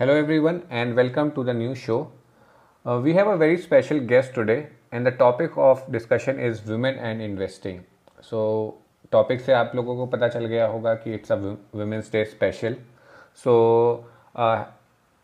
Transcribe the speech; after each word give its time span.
Hello, 0.00 0.14
everyone, 0.14 0.62
and 0.70 0.94
welcome 0.94 1.32
to 1.32 1.42
the 1.42 1.54
new 1.54 1.74
show. 1.74 2.12
Uh, 2.86 3.00
we 3.02 3.14
have 3.14 3.28
a 3.28 3.36
very 3.36 3.56
special 3.56 3.98
guest 3.98 4.34
today, 4.34 4.68
and 4.92 5.06
the 5.06 5.10
topic 5.12 5.52
of 5.56 5.90
discussion 5.90 6.38
is 6.38 6.60
women 6.64 6.98
and 7.00 7.22
investing. 7.22 7.78
So, 8.20 8.40
topic 9.12 9.40
से 9.40 9.52
आप 9.52 9.72
लोगों 9.74 9.96
को 9.96 10.06
पता 10.06 10.28
चल 10.28 10.44
गया 10.46 10.66
होगा 10.66 10.94
कि 10.94 11.14
it's 11.14 11.32
a 11.32 11.36
women's 11.74 12.10
day 12.12 12.24
special 12.24 12.76
so 13.44 13.54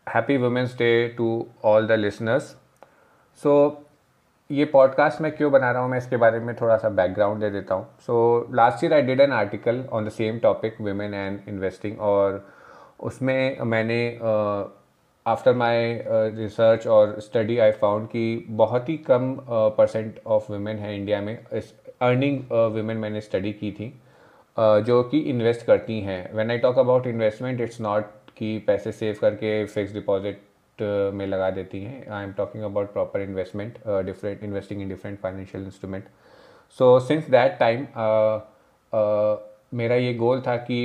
happy 0.07 0.37
women's 0.37 0.75
day 0.77 0.91
to 1.17 1.29
all 1.65 1.87
the 1.87 1.99
listeners 1.99 2.55
so 3.41 3.53
ये 4.49 4.65
पॉडकास्ट 4.73 5.21
मैं 5.21 5.31
क्यों 5.35 5.51
बना 5.51 5.71
रहा 5.71 5.81
हूँ 5.81 5.91
मैं 5.91 5.97
इसके 5.97 6.17
बारे 6.17 6.39
में 6.39 6.55
थोड़ा 6.61 6.77
सा 6.77 6.89
बैकग्राउंड 7.01 7.41
दे 7.41 7.49
देता 7.49 7.75
हूँ 7.75 7.87
so 8.05 8.17
last 8.55 8.83
year 8.83 8.93
I 8.93 9.01
did 9.11 9.21
an 9.21 9.33
article 9.33 9.85
on 9.91 10.05
the 10.05 10.17
same 10.17 10.39
topic 10.39 10.81
women 10.81 11.13
and 11.13 11.39
investing 11.49 11.99
और 12.01 12.43
उसमें 13.00 13.60
मैंने 13.62 14.00
आफ्टर 15.26 15.54
माई 15.54 16.00
रिसर्च 16.36 16.86
और 16.86 17.14
स्टडी 17.20 17.58
आई 17.58 17.70
फाउंड 17.72 18.06
कि 18.08 18.44
बहुत 18.58 18.88
ही 18.88 18.96
कम 19.08 19.36
परसेंट 19.48 20.20
ऑफ़ 20.26 20.50
वुमेन 20.52 20.76
है 20.78 20.94
इंडिया 20.96 21.20
में। 21.20 21.38
इस 21.52 21.72
अर्निंग 22.02 22.40
वुमेन 22.74 22.96
मैंने 22.96 23.20
स्टडी 23.20 23.52
की 23.52 23.70
थी 23.72 23.88
uh, 24.56 24.80
जो 24.86 25.02
कि 25.02 25.18
इन्वेस्ट 25.30 25.66
करती 25.66 26.00
हैं। 26.00 26.34
When 26.34 26.50
I 26.50 26.58
talk 26.58 26.78
about 26.78 27.06
investment 27.06 27.60
it's 27.60 27.80
not 27.80 28.04
कि 28.36 28.58
पैसे 28.66 28.92
सेव 28.92 29.16
करके 29.20 29.64
फिक्स 29.66 29.92
डिपॉजिट 29.92 30.46
में 31.14 31.26
लगा 31.26 31.50
देती 31.50 31.82
हैं। 31.82 32.08
I 32.08 32.24
am 32.24 32.32
talking 32.32 32.64
about 32.64 32.92
proper 32.92 33.20
investment 33.20 33.78
different 34.06 34.44
investing 34.44 34.82
in 34.82 34.88
different 34.88 35.18
financial 35.20 35.64
instrument 35.64 36.04
so 36.78 36.98
since 37.00 37.30
that 37.30 37.58
time 37.60 37.86
मेरा 39.74 39.94
ये 39.96 40.12
गोल 40.14 40.40
था 40.40 40.56
कि 40.56 40.78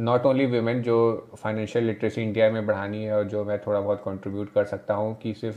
नॉट 0.00 0.26
ओनली 0.26 0.44
वीमेन 0.46 0.80
जो 0.82 0.96
फाइनेंशियल 1.38 1.84
लिटरेसी 1.84 2.22
इंडिया 2.22 2.50
में 2.50 2.66
बढ़ानी 2.66 3.02
है 3.04 3.14
और 3.16 3.24
जो 3.28 3.44
मैं 3.44 3.58
थोड़ा 3.66 3.80
बहुत 3.80 4.02
कंट्रीब्यूट 4.04 4.52
कर 4.52 4.64
सकता 4.64 4.94
हूँ 4.94 5.14
कि 5.22 5.32
सिर्फ़ 5.34 5.56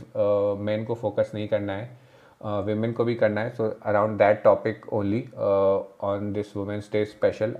मेन 0.60 0.80
uh, 0.80 0.86
को 0.86 0.94
फोकस 0.94 1.30
नहीं 1.34 1.48
करना 1.48 1.72
है 1.72 2.62
वीमेन 2.66 2.90
uh, 2.90 2.96
को 2.96 3.04
भी 3.04 3.14
करना 3.14 3.40
है 3.40 3.50
so 3.50 3.68
around 3.82 4.18
that 4.18 4.42
topic 4.44 4.92
only 4.92 5.24
on 6.08 6.32
this 6.32 6.56
women's 6.56 6.90
day 6.92 7.04
special 7.04 7.56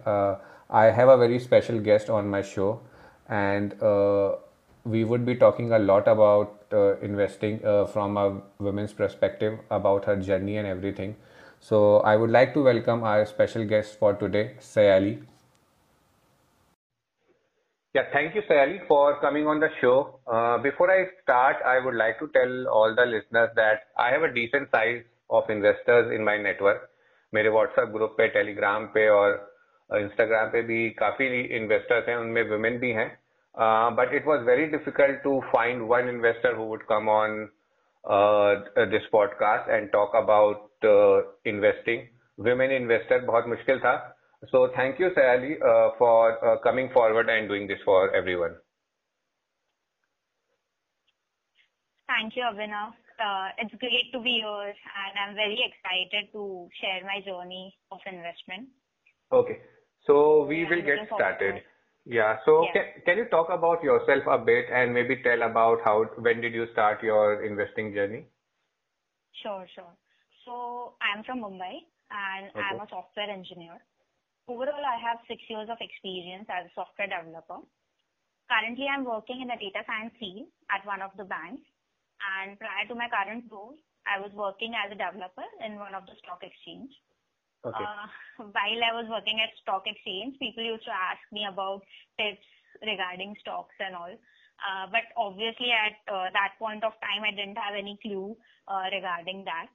I 0.70 0.90
have 0.98 1.12
a 1.12 1.14
very 1.14 1.38
special 1.38 1.78
guest 1.88 2.10
on 2.10 2.28
my 2.28 2.42
show 2.54 2.72
and 3.30 3.74
we 4.86 5.02
would 5.10 5.22
be 5.26 5.34
talking 5.34 5.70
a 5.72 5.78
lot 5.78 6.08
about 6.08 6.74
uh, 6.78 6.96
investing 7.00 7.54
uh, 7.64 7.86
from 7.86 8.18
a 8.22 8.24
women's 8.66 8.92
perspective 8.92 9.54
about 9.70 10.04
her 10.04 10.16
journey 10.26 10.56
and 10.58 10.68
everything 10.72 11.14
so 11.70 11.78
i 12.10 12.16
would 12.22 12.30
like 12.30 12.52
to 12.56 12.64
welcome 12.66 13.06
our 13.12 13.22
special 13.30 13.64
guest 13.70 13.96
for 14.00 14.10
today 14.24 14.42
sayali 14.66 15.14
yeah 17.95 18.09
thank 18.13 18.35
you 18.35 18.43
sayali 18.49 18.79
for 18.87 19.19
coming 19.21 19.47
on 19.47 19.59
the 19.59 19.69
show 19.81 19.95
uh, 20.27 20.57
before 20.57 20.89
i 20.91 20.99
start 21.21 21.63
i 21.65 21.77
would 21.85 21.95
like 21.95 22.19
to 22.19 22.27
tell 22.39 22.67
all 22.67 22.95
the 22.95 23.05
listeners 23.05 23.49
that 23.55 23.87
i 23.97 24.09
have 24.15 24.23
a 24.23 24.33
decent 24.33 24.69
size 24.71 25.03
of 25.29 25.49
investors 25.49 26.15
in 26.19 26.31
my 26.31 26.37
network 26.49 26.87
मेरे 27.33 27.49
WhatsApp 27.49 27.89
group 27.93 28.13
पे 28.17 28.27
Telegram 28.35 28.85
पे 28.93 29.07
और 29.15 29.33
Instagram 29.97 30.47
पे 30.51 30.61
भी 30.69 30.77
काफ़ी 31.01 31.25
investors 31.57 32.07
हैं 32.09 32.15
उनमें 32.17 32.41
women 32.49 32.77
भी 32.79 32.91
हैं 32.91 33.09
uh, 33.55 33.91
but 33.91 34.13
it 34.13 34.25
was 34.25 34.43
very 34.45 34.69
difficult 34.71 35.21
to 35.23 35.41
find 35.51 35.87
one 35.87 36.07
investor 36.07 36.55
who 36.55 36.65
would 36.65 36.85
come 36.87 37.09
on 37.09 37.49
uh, 38.09 38.55
this 38.89 39.03
podcast 39.13 39.69
and 39.69 39.91
talk 39.91 40.11
about 40.15 40.71
uh, 40.83 41.21
investing. 41.45 42.07
Women 42.37 42.71
investor 42.71 43.19
बहुत 43.25 43.47
मुश्किल 43.47 43.79
था. 43.79 43.95
so 44.50 44.68
thank 44.74 44.98
you, 44.98 45.10
Sayli, 45.16 45.56
uh, 45.60 45.90
for 45.98 46.38
uh, 46.44 46.58
coming 46.62 46.90
forward 46.92 47.28
and 47.28 47.48
doing 47.48 47.66
this 47.66 47.78
for 47.84 48.14
everyone. 48.14 48.54
Thank 52.06 52.36
you, 52.36 52.42
Abhinav. 52.42 52.92
Uh, 53.18 53.48
it's 53.58 53.74
great 53.78 54.10
to 54.12 54.20
be 54.20 54.42
here 54.42 54.74
and 54.74 55.12
I'm 55.18 55.34
very 55.34 55.58
excited 55.62 56.32
to 56.32 56.68
share 56.80 57.02
my 57.06 57.22
journey 57.24 57.74
of 57.92 57.98
investment. 58.06 58.68
Okay. 59.32 59.58
So 60.06 60.44
we 60.46 60.62
yeah, 60.62 60.68
will 60.70 60.82
get 60.82 60.98
started. 61.14 61.62
Yeah. 62.04 62.36
So 62.44 62.64
yeah. 62.64 62.72
Can, 62.72 62.84
can 63.06 63.18
you 63.18 63.24
talk 63.30 63.48
about 63.50 63.82
yourself 63.82 64.24
a 64.28 64.38
bit 64.38 64.66
and 64.72 64.92
maybe 64.92 65.22
tell 65.22 65.42
about 65.42 65.78
how, 65.84 66.04
when 66.18 66.40
did 66.40 66.52
you 66.52 66.66
start 66.72 67.02
your 67.02 67.44
investing 67.44 67.94
journey? 67.94 68.26
Sure, 69.42 69.66
sure. 69.74 69.94
So 70.44 70.94
I'm 71.00 71.24
from 71.24 71.40
Mumbai 71.40 71.86
and 72.10 72.50
okay. 72.50 72.60
I'm 72.60 72.80
a 72.80 72.86
software 72.90 73.30
engineer. 73.30 73.78
Overall, 74.46 74.84
I 74.84 75.00
have 75.00 75.24
six 75.24 75.40
years 75.48 75.72
of 75.72 75.80
experience 75.80 76.44
as 76.52 76.68
a 76.68 76.74
software 76.76 77.08
developer. 77.08 77.64
Currently, 78.52 78.84
I'm 78.84 79.08
working 79.08 79.40
in 79.40 79.48
the 79.48 79.56
data 79.56 79.80
science 79.88 80.12
team 80.20 80.52
at 80.68 80.84
one 80.84 81.00
of 81.00 81.16
the 81.16 81.24
banks. 81.24 81.64
And 82.20 82.60
prior 82.60 82.84
to 82.88 82.94
my 82.94 83.08
current 83.08 83.48
role, 83.48 83.76
I 84.04 84.20
was 84.20 84.32
working 84.36 84.76
as 84.76 84.92
a 84.92 85.00
developer 85.00 85.48
in 85.64 85.80
one 85.80 85.96
of 85.96 86.04
the 86.04 86.12
stock 86.20 86.44
exchange. 86.44 86.92
Okay. 87.64 87.80
Uh, 87.80 88.52
while 88.52 88.80
I 88.84 88.92
was 88.92 89.08
working 89.08 89.40
at 89.40 89.56
stock 89.64 89.88
exchange, 89.88 90.36
people 90.36 90.60
used 90.60 90.84
to 90.84 90.92
ask 90.92 91.24
me 91.32 91.48
about 91.48 91.80
tips 92.20 92.44
regarding 92.84 93.32
stocks 93.40 93.72
and 93.80 93.96
all. 93.96 94.12
Uh, 94.60 94.84
but 94.92 95.08
obviously 95.16 95.72
at 95.72 95.96
uh, 96.12 96.28
that 96.36 96.60
point 96.60 96.84
of 96.84 96.92
time, 97.00 97.24
I 97.24 97.32
didn't 97.32 97.56
have 97.56 97.72
any 97.72 97.96
clue 98.04 98.36
uh, 98.68 98.92
regarding 98.92 99.48
that. 99.48 99.72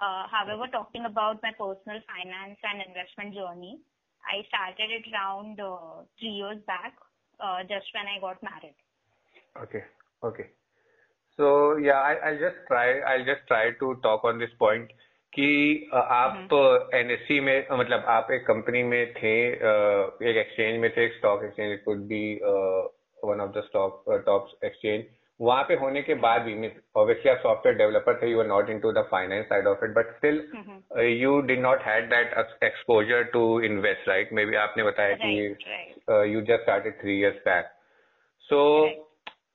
Uh, 0.00 0.24
however, 0.28 0.68
talking 0.72 1.04
about 1.04 1.40
my 1.44 1.52
personal 1.52 2.00
finance 2.08 2.56
and 2.64 2.80
investment 2.80 3.36
journey, 3.36 3.80
I 4.25 4.45
started 4.47 4.91
it 4.91 5.05
around 5.13 5.59
uh, 5.59 6.03
three 6.19 6.29
years 6.29 6.57
back, 6.67 6.93
uh, 7.39 7.61
just 7.61 7.87
when 7.93 8.07
I 8.07 8.19
got 8.19 8.41
married. 8.43 8.75
Okay. 9.61 9.83
Okay. 10.23 10.47
So 11.37 11.77
yeah, 11.77 11.99
I, 11.99 12.13
I'll 12.15 12.39
just 12.39 12.59
try. 12.67 12.99
I'll 12.99 13.25
just 13.25 13.47
try 13.47 13.71
to 13.71 13.95
talk 14.03 14.23
on 14.23 14.39
this 14.39 14.53
point. 14.59 14.91
कि 15.33 15.89
आप 15.93 16.53
NSC 16.95 17.39
में 17.39 17.67
मतलब 17.71 18.05
आप 18.13 18.31
एक 18.31 18.45
company 18.47 18.81
में 18.83 19.13
थे 19.13 19.35
एक 20.29 20.37
exchange 20.37 20.79
में 20.79 20.89
थे 20.97 21.05
एक 21.05 21.13
stock 21.17 21.43
exchange 21.43 21.71
it 21.73 21.83
could 21.85 21.99
be 22.07 22.23
one 23.23 23.41
of 23.41 23.53
the 23.57 23.63
stock 23.67 24.03
top 24.25 24.49
exchange 24.65 25.03
वहाँ 25.40 25.62
पे 25.64 25.74
होने 25.74 26.02
के 26.02 26.14
बाद 26.14 26.42
भी 26.42 26.54
मीन 26.54 26.70
ऑब्वियसली 26.96 27.30
आप 27.30 27.38
सॉफ्टवेयर 27.38 27.76
डेवलपर 27.78 28.20
थे 28.22 28.30
you 28.30 28.40
are 28.40 28.46
not 28.46 28.70
into 28.80 28.92
the 28.92 29.06
finance 29.10 29.46
side 29.46 29.66
of 29.66 29.84
it 29.84 29.90
but 29.90 30.14
still 30.16 30.42
you 31.20 31.40
did 31.40 31.60
not 31.60 31.82
had 31.82 32.08
that 32.10 32.62
exposure 32.64 33.22
to 33.32 33.60
invest 33.60 34.08
right 34.08 34.32
maybe 34.46 34.56
आपने 34.56 34.84
बताया 34.84 35.14
कि 35.14 35.34
you 36.34 36.40
just 36.42 36.62
started 36.62 37.00
three 37.00 37.18
years 37.20 37.36
back 37.44 37.66
so 38.44 38.62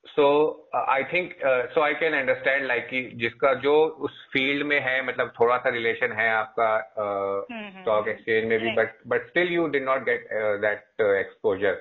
so 0.08 0.28
I 0.76 1.04
think 1.04 1.34
so 1.74 1.82
I 1.82 1.94
can 1.94 2.14
understand 2.14 2.66
like 2.66 2.88
कि 2.88 3.02
जिसका 3.16 3.54
जो 3.54 3.74
उस 4.06 4.26
field 4.34 4.66
में 4.68 4.80
है 4.80 5.06
मतलब 5.06 5.32
थोड़ा 5.40 5.58
सा 5.58 5.70
रिलेशन 5.70 6.12
है 6.12 6.30
आपका 6.30 6.70
स्टॉक 7.00 8.04
uh, 8.04 8.12
एक्सचेंज 8.12 8.46
में 8.46 8.60
भी 8.60 8.72
but 8.72 8.94
but 9.08 9.28
still 9.30 9.54
you 9.54 9.68
did 9.68 9.84
not 9.84 10.04
get 10.06 10.28
that 10.62 11.02
exposure 11.02 11.74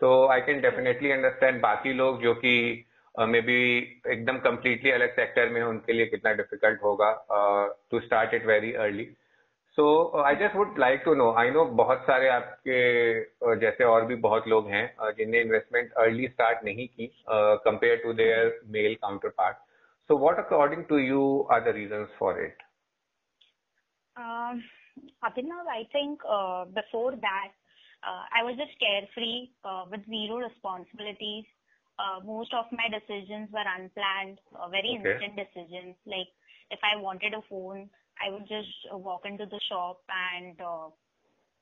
so 0.00 0.26
I 0.28 0.40
can 0.40 0.60
definitely 0.60 1.10
understand 1.10 1.60
बाकी 1.60 1.92
लोग 1.92 2.22
जो 2.22 2.34
कि 2.34 2.83
मे 3.14 3.40
बी 3.40 3.56
एकदम 4.12 4.38
कम्प्लीटली 4.44 4.90
अलग 4.90 5.12
सेक्टर 5.16 5.48
में 5.48 5.62
उनके 5.62 5.92
लिए 5.92 6.06
कितना 6.06 6.32
डिफ़िकल्ट 6.32 6.82
होगा 6.82 7.10
to 7.90 8.00
start 8.00 8.34
it 8.34 8.46
very 8.46 8.72
early 8.84 9.04
so 9.78 9.86
I 10.22 10.36
just 10.36 10.56
would 10.56 10.78
like 10.78 11.02
to 11.04 11.14
know 11.14 11.30
I 11.38 11.50
know 11.50 11.64
बहुत 11.82 12.02
सारे 12.06 12.28
आपके 12.28 13.56
जैसे 13.60 13.84
और 13.84 14.04
भी 14.06 14.14
बहुत 14.26 14.48
लोग 14.48 14.68
हैं 14.70 15.12
जिनने 15.18 15.40
इन्वेस्टमेंट 15.40 15.92
अर्ली 16.02 16.28
स्टार्ट 16.28 16.64
नहीं 16.64 16.86
की 16.88 17.10
compare 17.68 17.96
to 18.02 18.12
their 18.22 18.60
male 18.76 18.94
counterpart 19.38 19.56
so 20.10 20.16
what 20.18 20.38
according 20.38 20.84
to 20.84 20.98
you 20.98 21.24
are 21.52 21.60
the 21.70 21.74
reason 21.76 22.06
for 22.18 22.44
it 22.44 22.62
Abhinav, 25.26 25.66
I 25.66 25.86
think 25.92 26.20
uh, 26.28 26.64
before 26.66 27.12
that, 27.16 27.50
uh, 28.02 28.22
I 28.32 28.42
was 28.44 28.56
just 28.56 28.78
carefree 28.78 29.50
uh, 29.64 29.84
with 29.90 30.04
zero 30.06 30.36
responsibilities. 30.38 31.44
Uh, 31.99 32.23
most 32.23 32.53
of 32.53 32.65
my 32.71 32.87
decisions 32.87 33.51
were 33.51 33.65
unplanned, 33.65 34.39
uh, 34.55 34.69
very 34.69 34.95
okay. 34.95 35.19
instant 35.19 35.35
decisions. 35.35 35.95
Like 36.07 36.31
if 36.71 36.79
I 36.79 36.95
wanted 36.95 37.33
a 37.33 37.43
phone, 37.49 37.89
I 38.19 38.31
would 38.31 38.47
just 38.47 38.71
walk 38.91 39.25
into 39.25 39.45
the 39.45 39.59
shop 39.67 39.99
and 40.07 40.55
uh, 40.61 40.87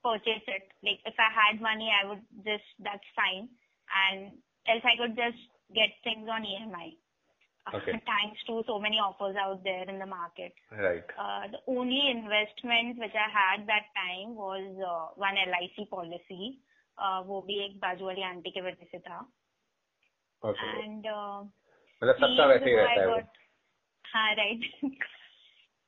purchase 0.06 0.46
it. 0.46 0.70
Like 0.86 1.02
if 1.06 1.18
I 1.18 1.30
had 1.34 1.62
money, 1.62 1.90
I 1.90 2.08
would 2.08 2.22
just 2.46 2.70
that's 2.80 3.10
fine, 3.18 3.50
and 3.90 4.38
else 4.70 4.86
I 4.86 4.98
could 4.98 5.18
just 5.18 5.42
get 5.74 5.90
things 6.04 6.30
on 6.30 6.46
EMI. 6.46 6.98
Okay. 7.68 7.92
Thanks 7.92 8.40
to 8.48 8.64
so 8.66 8.80
many 8.80 8.96
offers 8.96 9.36
out 9.36 9.64
there 9.64 9.84
in 9.90 10.00
the 10.00 10.06
market. 10.06 10.54
Right. 10.72 11.04
Uh, 11.20 11.52
the 11.52 11.60
only 11.68 12.00
investment 12.12 12.96
which 12.98 13.12
I 13.12 13.28
had 13.28 13.68
that 13.68 13.92
time 13.92 14.36
was 14.36 14.64
uh, 14.80 15.20
one 15.20 15.36
LIC 15.36 15.90
policy. 15.90 16.60
Uh, 16.98 17.22
वो 17.26 17.42
भी 17.46 17.56
एक 17.64 17.76
बाजू 17.80 18.06
वाली 18.06 18.22
aunty 18.24 18.52
के 18.52 18.62
वजह 18.62 18.86
से 18.92 19.00
था. 19.00 19.20
Okay. 20.44 20.72
And 20.84 21.06
uh, 21.06 21.44
मतलब 22.04 22.16
सबका 22.16 22.46
वैसे 22.46 22.66
ही 22.66 22.76
रहता 22.76 23.02
है 23.02 23.08
वो. 23.08 23.22
हाँ 24.14 24.36
right. 24.36 24.62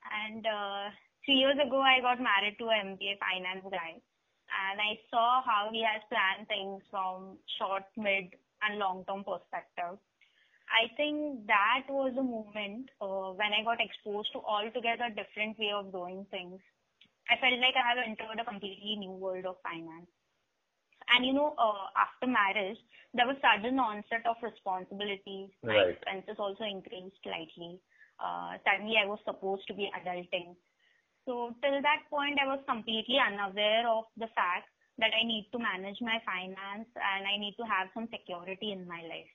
And 0.10 0.46
uh, 0.46 0.90
three 1.26 1.38
years 1.38 1.58
ago, 1.62 1.82
I 1.82 2.02
got 2.02 2.20
married 2.20 2.58
to 2.60 2.70
an 2.70 2.98
MBA 2.98 3.20
finance 3.22 3.66
guy. 3.70 4.02
And 4.50 4.82
I 4.82 4.98
saw 5.12 5.42
how 5.46 5.70
he 5.72 5.86
has 5.86 6.02
planned 6.10 6.48
things 6.48 6.82
from 6.90 7.38
short, 7.60 7.86
mid, 7.96 8.34
and 8.66 8.80
long-term 8.80 9.24
perspective. 9.24 10.02
I 10.70 10.90
think 10.98 11.46
that 11.46 11.86
was 11.90 12.14
the 12.16 12.26
moment 12.26 12.90
uh, 13.02 13.34
when 13.34 13.54
I 13.54 13.62
got 13.64 13.82
exposed 13.82 14.34
to 14.34 14.42
altogether 14.42 15.10
different 15.10 15.58
way 15.58 15.72
of 15.74 15.92
doing 15.92 16.26
things. 16.30 16.62
I 17.30 17.38
felt 17.38 17.58
like 17.62 17.78
I 17.78 17.86
have 17.94 18.02
entered 18.02 18.42
a 18.42 18.46
completely 18.46 18.98
new 18.98 19.14
world 19.14 19.46
of 19.46 19.62
finance. 19.62 20.10
And 21.09 21.25
you 21.27 21.33
know, 21.33 21.55
uh, 21.59 21.89
after 21.97 22.27
marriage, 22.27 22.79
there 23.13 23.27
was 23.27 23.37
sudden 23.43 23.79
onset 23.79 24.27
of 24.27 24.37
responsibilities. 24.43 25.51
My 25.63 25.95
expenses 25.95 26.37
also 26.39 26.65
increased 26.65 27.17
slightly. 27.23 27.81
Uh, 28.19 28.59
suddenly, 28.65 28.97
I 28.97 29.07
was 29.07 29.19
supposed 29.25 29.67
to 29.69 29.75
be 29.75 29.91
adulting. 29.95 30.57
So 31.27 31.55
till 31.63 31.81
that 31.81 32.05
point, 32.11 32.39
I 32.41 32.47
was 32.47 32.61
completely 32.69 33.17
unaware 33.19 33.89
of 33.89 34.05
the 34.17 34.29
fact 34.35 34.69
that 34.99 35.11
I 35.11 35.27
need 35.27 35.49
to 35.53 35.59
manage 35.59 35.99
my 36.01 36.21
finance 36.25 36.89
and 36.95 37.27
I 37.27 37.37
need 37.39 37.57
to 37.59 37.65
have 37.67 37.89
some 37.95 38.09
security 38.13 38.73
in 38.73 38.87
my 38.87 39.03
life. 39.03 39.33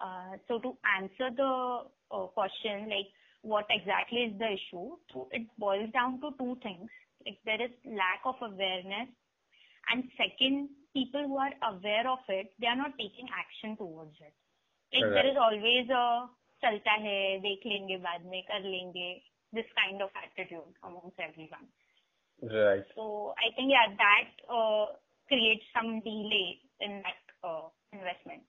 Uh, 0.00 0.36
so 0.48 0.58
to 0.58 0.76
answer 0.84 1.30
the 1.34 1.88
uh, 2.10 2.26
question, 2.34 2.90
like 2.90 3.08
what 3.42 3.64
exactly 3.70 4.28
is 4.28 4.38
the 4.38 4.52
issue, 4.52 4.96
so 5.12 5.28
it 5.30 5.46
boils 5.58 5.88
down 5.92 6.20
to 6.20 6.30
two 6.38 6.58
things. 6.62 6.90
Like 7.24 7.38
there 7.46 7.62
is 7.62 7.70
lack 7.86 8.20
of 8.26 8.34
awareness, 8.42 9.08
and 9.91 10.03
second, 10.17 10.69
people 10.93 11.23
who 11.27 11.37
are 11.37 11.53
aware 11.71 12.07
of 12.09 12.19
it, 12.29 12.53
they 12.59 12.67
are 12.67 12.75
not 12.75 12.97
taking 12.97 13.27
action 13.33 13.77
towards 13.77 14.15
it. 14.21 14.33
Like 14.93 15.11
there 15.13 15.29
is 15.29 15.37
always 15.37 15.89
a 15.89 16.29
चलता 16.63 16.91
है 17.01 17.19
देख 17.39 17.65
लेंगे 17.65 17.97
बाद 18.05 18.25
में 18.31 18.41
कर 18.43 18.63
लेंगे 18.69 19.09
this 19.57 19.69
kind 19.77 20.01
of 20.01 20.09
attitude 20.21 20.73
amongst 20.83 21.19
everyone. 21.19 21.67
Right. 22.41 22.85
So 22.95 23.33
I 23.37 23.53
think 23.55 23.71
yeah 23.71 23.93
that 24.01 24.29
uh, 24.49 24.85
creates 25.27 25.65
some 25.75 26.01
delay 26.01 26.59
in 26.81 27.01
that 27.05 27.21
uh, 27.43 27.69
investment. 27.93 28.43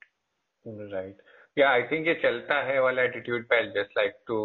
Right. 0.65 1.17
Yeah, 1.57 1.73
I 1.73 1.87
think 1.89 2.07
ये 2.07 2.15
चलता 2.23 2.61
है 2.67 2.81
वाला 2.81 3.03
attitude 3.11 3.49
पे 3.49 3.61
I'll 3.61 3.73
just 3.79 3.97
like 3.97 4.19
to 4.33 4.41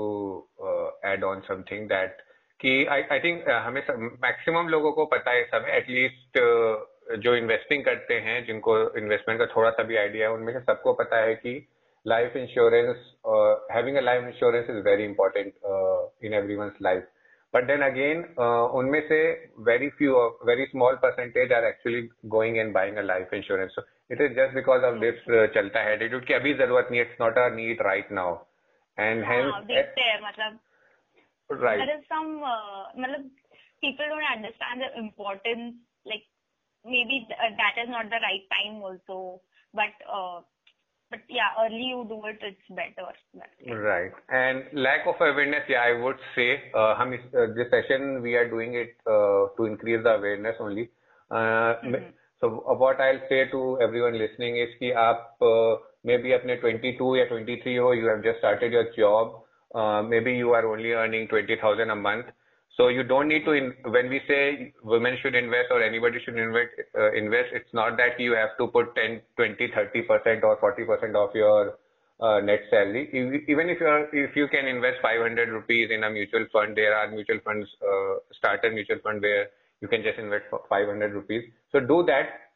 uh, 0.64 0.90
add 1.04 1.24
on 1.24 1.44
something 1.48 1.88
that 1.90 2.24
कि 2.61 2.85
आई 2.87 3.03
I 3.13 3.21
think 3.21 3.49
हमें 3.49 3.83
maximum 4.23 4.69
लोगों 4.69 4.93
को 4.93 5.05
पता 5.07 5.31
है 5.31 5.45
सब 5.45 5.67
एटलीस्ट 5.69 6.39
uh, 6.39 6.91
जो 7.19 7.35
इन्वेस्टिंग 7.37 7.85
करते 7.85 8.15
हैं 8.15 8.45
जिनको 8.47 8.77
इन्वेस्टमेंट 8.99 9.39
का 9.41 9.47
थोड़ा 9.47 9.71
सा 9.71 9.83
भी 9.83 9.97
आइडिया 9.97 10.29
है 10.29 10.35
उनमें 10.35 10.53
से 10.53 10.61
सबको 10.61 10.93
पता 10.93 11.21
है 11.21 11.35
कि 11.35 11.55
life 12.07 12.37
insurance 12.37 12.97
having 13.73 13.97
a 13.97 14.01
life 14.01 14.25
insurance 14.25 14.71
is 14.71 14.77
very 14.77 15.05
important 15.05 15.53
in 16.25 16.35
every 16.35 16.57
life 16.83 17.09
but 17.55 17.65
then 17.65 17.83
again 17.83 18.23
उनमें 18.75 19.01
से 19.09 19.21
very 19.59 19.89
few 19.89 20.15
very 20.45 20.67
small 20.67 20.95
percentage 20.97 21.53
are 21.53 21.65
actually 21.65 22.09
going 22.37 22.57
and 22.57 22.73
buying 22.73 22.97
a 22.97 23.03
life 23.03 23.35
insurance 23.35 23.77
it 24.11 24.21
is 24.21 24.33
just 24.33 24.55
because 24.55 24.85
of 24.85 24.99
this 24.99 25.25
चलता 25.55 25.81
है 25.81 25.95
attitude 25.95 26.33
अभी 26.33 26.55
ज़रूरत 26.55 26.89
नहीं 26.91 27.01
it's 27.01 27.21
not 27.21 27.39
a 27.39 27.49
need 27.55 27.83
right 27.83 28.13
now 28.13 28.39
and 28.99 29.25
हैं 29.25 29.45
मतलब 30.23 30.59
right. 31.50 31.78
there 31.78 31.98
is 31.98 32.04
some 32.08 32.42
uh, 32.44 32.92
मतलब 32.98 33.30
people 33.82 34.06
don't 34.10 34.32
understand 34.32 34.82
the 34.82 34.90
importance 34.98 35.76
like 36.06 36.26
maybe 36.86 37.26
th- 37.28 37.40
uh, 37.40 37.54
that 37.62 37.82
is 37.82 37.90
not 37.90 38.10
the 38.10 38.22
right 38.26 38.46
time 38.50 38.82
also 38.82 39.42
but 39.74 39.94
uh, 40.10 40.42
but 41.12 41.20
yeah, 41.30 41.54
early 41.64 41.84
you 41.84 42.06
do 42.08 42.22
it, 42.26 42.40
it's 42.42 42.68
better. 42.70 43.08
Right. 43.72 44.12
And 44.30 44.64
lack 44.74 45.06
of 45.08 45.16
awareness, 45.20 45.64
yeah, 45.70 45.82
I 45.82 46.02
would 46.02 46.18
say, 46.36 46.72
uh, 46.74 46.96
hum 46.96 47.14
is, 47.14 47.20
uh, 47.34 47.54
this 47.56 47.70
session 47.70 48.22
we 48.22 48.36
are 48.36 48.50
doing 48.50 48.74
it 48.74 48.98
uh, 49.06 49.54
to 49.58 49.66
increase 49.66 50.04
the 50.04 50.16
awareness 50.16 50.56
only. 50.60 50.90
Uh, 51.30 51.36
mm-hmm. 51.86 52.10
So 52.42 52.66
uh, 52.68 52.74
what 52.74 53.00
I'll 53.00 53.22
say 53.30 53.48
to 53.52 53.80
everyone 53.82 54.18
listening 54.18 54.58
is 54.58 54.70
कि 54.80 54.92
आप 54.92 55.38
uh, 55.42 55.78
maybe 56.06 56.34
अपने 56.34 56.60
22 56.62 57.16
या 57.18 57.26
23 57.30 57.78
हो, 57.78 57.94
you 57.96 58.08
have 58.08 58.24
just 58.24 58.40
started 58.40 58.72
your 58.72 58.86
job. 58.98 59.42
uh, 59.75 60.03
maybe 60.03 60.33
you 60.33 60.51
are 60.53 60.67
only 60.67 60.93
earning 60.93 61.29
20,000 61.29 61.91
a 61.91 61.97
month. 61.97 62.27
So 62.77 62.89
you 62.89 63.03
don't 63.03 63.29
need 63.29 63.45
to, 63.45 63.53
in, 63.53 63.75
when 63.85 64.09
we 64.09 64.21
say 64.27 64.73
women 64.83 65.17
should 65.23 65.35
invest 65.35 65.69
or 65.71 65.83
anybody 65.83 66.19
should 66.25 66.39
invest, 66.39 66.71
uh, 66.99 67.13
invest, 67.13 67.51
it's 67.53 67.73
not 67.75 67.97
that 67.99 68.19
you 68.19 68.33
have 68.33 68.57
to 68.59 68.69
put 68.69 68.95
10, 68.95 69.21
20, 69.37 69.69
30% 69.69 70.43
or 70.45 70.57
40% 70.57 71.15
of 71.15 71.35
your 71.35 71.79
uh, 72.21 72.41
net 72.41 72.61
salary. 72.71 73.09
Even 73.49 73.69
if 73.69 73.81
you 73.81 73.87
are, 73.87 74.09
if 74.15 74.37
you 74.37 74.49
can 74.49 74.67
invest 74.67 74.99
500 75.03 75.49
rupees 75.49 75.91
in 75.91 76.05
a 76.05 76.11
mutual 76.11 76.47
fund, 76.53 76.77
there 76.77 76.95
are 76.95 77.11
mutual 77.11 77.39
funds, 77.45 77.67
uh, 77.83 78.15
starter 78.39 78.71
mutual 78.71 78.99
fund 79.03 79.21
where 79.21 79.49
you 79.81 79.89
can 79.89 80.03
just 80.03 80.19
invest 80.19 80.45
500 80.51 81.13
rupees. 81.13 81.45
So 81.73 81.81
do 81.81 82.05
that. 82.07 82.51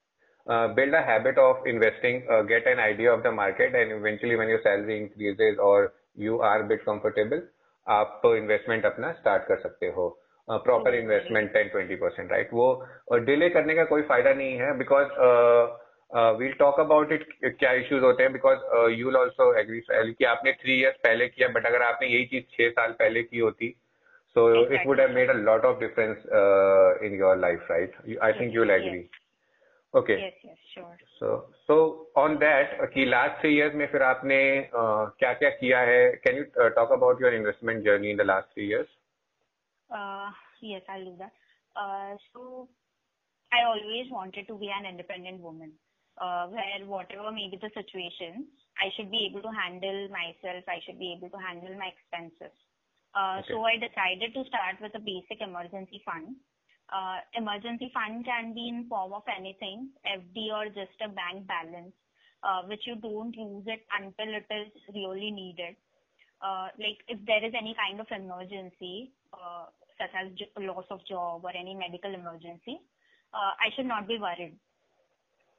Uh, 0.47 0.75
build 0.75 0.93
a 0.93 1.01
habit 1.01 1.39
of 1.39 1.57
investing, 1.67 2.27
uh, 2.31 2.43
get 2.43 2.67
an 2.67 2.79
idea 2.79 3.11
of 3.11 3.23
the 3.23 3.33
market, 3.33 3.75
and 3.75 3.91
eventually 3.91 4.37
when 4.37 4.49
your 4.49 4.61
salary 4.63 5.01
increases 5.01 5.57
or 5.59 5.95
you 6.19 6.41
are 6.45 6.63
bit 6.63 6.79
bit 6.79 6.89
comfortable, 6.89 7.41
आप 7.87 8.23
investment 8.27 8.85
अपना 8.87 9.13
start 9.13 9.43
कर 9.49 9.57
सकते 9.61 9.87
हो। 9.97 10.09
Proper 10.49 10.95
investment 10.95 11.53
ten 11.53 11.69
twenty 11.69 11.95
percent 11.97 12.33
right 12.33 12.49
वो 12.53 12.67
delay 13.27 13.49
करने 13.51 13.75
का 13.75 13.85
कोई 13.85 14.03
फ़ायदा 14.03 14.33
नहीं 14.33 14.57
है 14.57 14.77
because 14.79 15.09
we'll 16.39 16.53
talk 16.59 16.81
about 16.81 17.13
it 17.13 17.27
क्या 17.59 17.73
इश्यूज़ 17.73 18.05
होते 18.05 18.23
हैं 18.23 18.33
because 18.33 18.59
you 18.93 19.07
will 19.07 19.17
also 19.17 19.53
agree 19.61 19.81
कि 20.13 20.25
आपने 20.25 20.53
थ्री 20.53 20.79
इयर्स 20.81 20.97
पहले 21.05 21.29
किया 21.29 21.49
बट 21.49 21.67
अगर 21.67 21.83
आपने 21.83 22.09
यही 22.09 22.25
चीज़ 22.27 22.45
छह 22.57 22.69
साल 22.71 22.93
पहले 22.99 23.23
की 23.23 23.39
होती 23.39 23.75
so 24.37 24.49
it 24.75 24.87
would 24.87 25.01
have 25.01 25.15
made 25.15 25.31
a 25.31 25.39
lot 25.41 25.65
of 25.65 25.81
difference 25.81 26.25
in 27.05 27.19
your 27.21 27.37
life 27.37 27.71
right 27.71 27.97
I 28.23 28.33
think 28.41 28.55
you 28.55 28.61
will 28.61 28.71
agree 28.71 28.99
yes, 28.99 29.24
sure. 30.74 30.98
So, 31.20 31.46
so 31.68 32.08
on 32.16 32.38
that, 32.40 32.78
कि 32.94 33.06
last 33.10 33.42
three 33.42 33.56
years 33.56 33.76
में 33.76 33.88
फिर 33.92 34.04
आपने 34.04 34.40
uh, 34.70 35.10
क्या 35.20 35.34
क्या 35.34 35.50
किया 35.50 35.80
है? 35.80 36.22
Can 36.26 36.36
you 36.38 36.46
uh, 36.62 36.70
talk 36.78 36.92
about 36.98 37.20
your 37.20 37.34
investment 37.34 37.84
journey 37.84 38.12
in 38.12 38.18
the 38.18 38.24
last 38.24 38.54
three 38.54 38.68
years? 38.68 38.88
Uh, 39.90 40.32
yes, 40.62 40.82
I'll 40.90 41.06
do 41.06 41.16
that. 41.18 41.34
Uh, 41.76 42.18
so, 42.34 42.68
I 43.52 43.66
always 43.66 44.12
wanted 44.12 44.48
to 44.48 44.56
be 44.58 44.70
an 44.70 44.86
independent 44.86 45.42
woman, 45.42 45.72
uh, 46.22 46.48
where 46.48 46.86
whatever 46.86 47.32
may 47.32 47.50
be 47.50 47.58
the 47.58 47.72
situation, 47.74 48.46
I 48.78 48.94
should 48.96 49.10
be 49.10 49.28
able 49.30 49.42
to 49.42 49.50
handle 49.50 50.08
myself. 50.10 50.64
I 50.68 50.80
should 50.86 51.00
be 51.00 51.18
able 51.18 51.30
to 51.30 51.38
handle 51.38 51.76
my 51.78 51.90
expenses. 51.90 52.54
Uh, 53.16 53.42
okay. 53.42 53.50
So 53.50 53.64
I 53.64 53.76
decided 53.82 54.38
to 54.38 54.46
start 54.46 54.78
with 54.82 54.94
a 54.94 55.00
basic 55.00 55.42
emergency 55.42 56.04
fund 56.06 56.36
uh, 56.36 56.53
emergency 57.37 57.91
fund 57.93 58.25
can 58.25 58.55
be 58.55 58.69
in 58.69 58.87
form 58.89 59.13
of 59.13 59.23
anything, 59.29 59.91
FD 60.07 60.53
or 60.53 60.67
just 60.67 60.97
a 61.05 61.09
bank 61.09 61.47
balance, 61.47 61.93
uh, 62.43 62.63
which 62.69 62.87
you 62.87 62.97
don't 62.97 63.35
use 63.35 63.65
it 63.67 63.83
until 63.99 64.35
it 64.35 64.47
is 64.51 64.71
really 64.95 65.31
needed. 65.31 65.77
Uh, 66.43 66.69
like 66.79 67.01
if 67.09 67.19
there 67.27 67.45
is 67.45 67.55
any 67.57 67.75
kind 67.75 68.01
of 68.01 68.07
emergency, 68.11 69.11
uh, 69.33 69.67
such 69.99 70.13
as 70.13 70.29
loss 70.59 70.85
of 70.91 71.01
job 71.07 71.45
or 71.45 71.51
any 71.57 71.75
medical 71.75 72.13
emergency, 72.13 72.81
uh, 73.33 73.53
I 73.57 73.73
should 73.75 73.87
not 73.87 74.07
be 74.07 74.19
worried. 74.19 74.57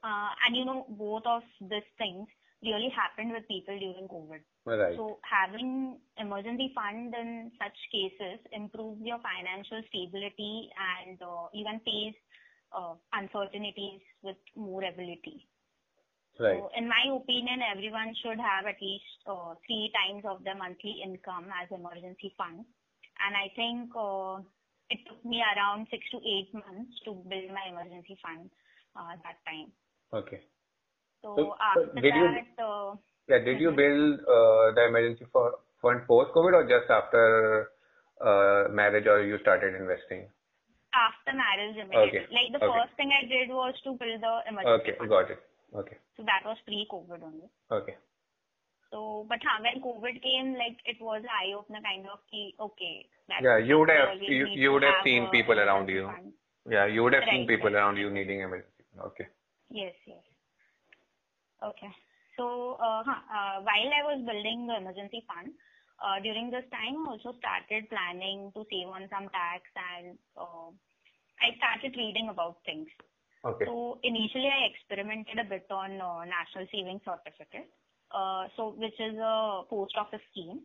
Uh, 0.04 0.30
and 0.46 0.56
you 0.56 0.64
know, 0.64 0.86
both 0.90 1.26
of 1.26 1.42
these 1.60 1.90
things 1.98 2.28
really 2.66 2.90
happened 2.90 3.32
with 3.32 3.46
people 3.48 3.78
during 3.78 4.08
COVID. 4.10 4.42
Right. 4.66 4.96
So 4.96 5.18
having 5.22 5.98
emergency 6.18 6.72
fund 6.74 7.14
in 7.14 7.50
such 7.56 7.78
cases 7.94 8.42
improves 8.52 9.00
your 9.02 9.18
financial 9.22 9.80
stability 9.88 10.68
and 10.74 11.16
uh, 11.22 11.46
even 11.54 11.80
face 11.86 12.18
uh, 12.74 12.94
uncertainties 13.14 14.02
with 14.22 14.36
more 14.56 14.84
ability. 14.84 15.46
Right. 16.38 16.60
So 16.60 16.68
in 16.76 16.88
my 16.88 17.08
opinion, 17.14 17.64
everyone 17.64 18.12
should 18.20 18.36
have 18.36 18.66
at 18.68 18.76
least 18.82 19.08
uh, 19.24 19.54
three 19.64 19.88
times 19.96 20.24
of 20.28 20.44
their 20.44 20.56
monthly 20.56 21.00
income 21.02 21.46
as 21.54 21.70
emergency 21.72 22.34
fund. 22.36 22.66
And 23.16 23.32
I 23.32 23.48
think 23.56 23.90
uh, 23.96 24.44
it 24.90 25.00
took 25.08 25.24
me 25.24 25.40
around 25.40 25.88
six 25.90 26.04
to 26.12 26.18
eight 26.20 26.52
months 26.52 26.92
to 27.06 27.16
build 27.24 27.48
my 27.48 27.64
emergency 27.72 28.18
fund 28.20 28.50
uh, 28.94 29.16
that 29.24 29.40
time. 29.48 29.72
Okay. 30.12 30.44
So, 31.34 31.54
after 31.58 32.00
did 32.00 32.14
that, 32.14 32.46
you, 32.58 32.64
uh, 32.64 32.94
yeah, 33.28 33.38
did 33.42 33.60
you 33.60 33.72
build 33.72 34.20
uh, 34.20 34.70
the 34.76 34.86
emergency 34.88 35.26
fund 35.32 36.06
post 36.06 36.30
COVID 36.30 36.54
or 36.54 36.64
just 36.68 36.90
after 36.90 37.70
uh, 38.22 38.70
marriage 38.70 39.06
or 39.06 39.22
you 39.22 39.38
started 39.42 39.74
investing? 39.74 40.28
After 40.94 41.36
marriage, 41.36 41.76
immediately. 41.76 42.20
Okay. 42.20 42.24
Like 42.30 42.48
the 42.54 42.62
okay. 42.64 42.78
first 42.78 42.96
thing 42.96 43.10
I 43.10 43.26
did 43.26 43.48
was 43.50 43.74
to 43.84 43.90
build 43.98 44.22
the 44.22 44.34
emergency 44.48 44.92
Okay, 44.92 44.98
fund. 44.98 45.10
got 45.10 45.30
it. 45.30 45.40
Okay. 45.74 45.96
So 46.16 46.22
that 46.22 46.46
was 46.46 46.56
pre-COVID 46.64 47.22
only. 47.22 47.50
Okay. 47.70 47.96
So, 48.90 49.26
but 49.28 49.38
huh, 49.42 49.60
when 49.60 49.82
COVID 49.82 50.22
came, 50.22 50.54
like 50.54 50.78
it 50.86 50.96
was 51.00 51.22
eye 51.26 51.52
opener 51.52 51.80
kind 51.82 52.06
of 52.06 52.20
key. 52.30 52.54
Okay. 52.60 53.06
Yeah, 53.42 53.58
you 53.58 53.78
would 53.80 53.90
have 53.90 54.22
you, 54.22 54.46
you 54.46 54.72
would 54.72 54.84
have 54.84 55.02
seen 55.02 55.26
people 55.32 55.58
around 55.58 55.88
you. 55.88 56.06
Fund. 56.06 56.32
Yeah, 56.70 56.86
you 56.86 57.02
would 57.02 57.12
have 57.12 57.22
right, 57.26 57.42
seen 57.42 57.46
people 57.46 57.74
around 57.74 57.96
you 57.96 58.10
needing 58.10 58.40
emergency. 58.40 58.86
Okay. 59.04 59.26
Yes, 59.70 59.94
yes. 60.06 60.22
Okay. 61.62 61.92
So, 62.36 62.76
uh, 62.80 63.00
uh, 63.00 63.56
while 63.64 63.90
I 63.96 64.02
was 64.04 64.20
building 64.26 64.66
the 64.68 64.76
emergency 64.76 65.24
fund, 65.26 65.54
uh, 66.04 66.20
during 66.20 66.50
this 66.50 66.68
time, 66.68 67.08
I 67.08 67.16
also 67.16 67.32
started 67.40 67.88
planning 67.88 68.52
to 68.52 68.64
save 68.68 68.88
on 68.92 69.08
some 69.08 69.28
tax 69.32 69.64
and 69.72 70.18
I 71.40 71.56
started 71.56 71.96
reading 71.96 72.28
about 72.28 72.60
things. 72.66 72.88
Okay. 73.44 73.64
So 73.64 73.98
initially 74.02 74.50
I 74.52 74.68
experimented 74.68 75.38
a 75.40 75.48
bit 75.48 75.64
on 75.70 75.96
National 76.28 76.68
Savings 76.68 77.00
Certificate, 77.04 77.70
so 78.56 78.76
which 78.76 78.98
is 79.00 79.16
a 79.16 79.62
post 79.70 79.96
office 79.96 80.20
scheme, 80.32 80.60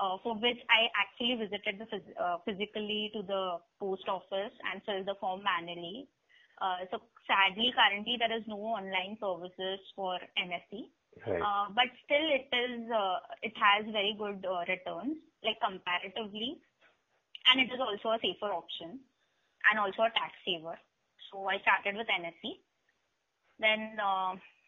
uh, 0.00 0.16
for 0.22 0.34
which 0.40 0.60
I 0.72 0.88
actually 0.96 1.36
visited 1.36 1.76
the 1.80 1.88
phys- 1.92 2.16
uh, 2.16 2.38
physically 2.46 3.10
to 3.14 3.22
the 3.22 3.58
post 3.78 4.08
office 4.08 4.54
and 4.72 4.80
filled 4.86 5.06
the 5.06 5.16
form 5.20 5.42
manually. 5.44 6.08
Uh, 6.60 6.84
so 6.90 7.00
sadly, 7.26 7.72
currently 7.72 8.16
there 8.18 8.36
is 8.36 8.44
no 8.46 8.56
online 8.56 9.16
services 9.20 9.80
for 9.96 10.18
NSC. 10.36 10.92
Right. 11.26 11.42
Uh, 11.42 11.72
but 11.74 11.88
still 12.04 12.26
it 12.30 12.48
is, 12.54 12.86
uh, 12.90 13.18
it 13.42 13.52
has 13.56 13.84
very 13.90 14.14
good 14.16 14.44
returns, 14.68 15.16
like 15.42 15.58
comparatively, 15.60 16.60
and 17.50 17.60
it 17.60 17.72
is 17.72 17.80
also 17.80 18.14
a 18.14 18.20
safer 18.22 18.52
option 18.52 19.00
and 19.70 19.78
also 19.78 20.02
a 20.02 20.12
tax 20.14 20.32
saver. 20.44 20.78
So 21.32 21.46
I 21.48 21.58
started 21.60 21.96
with 21.96 22.06
NSC. 22.06 22.60
Then 23.58 23.96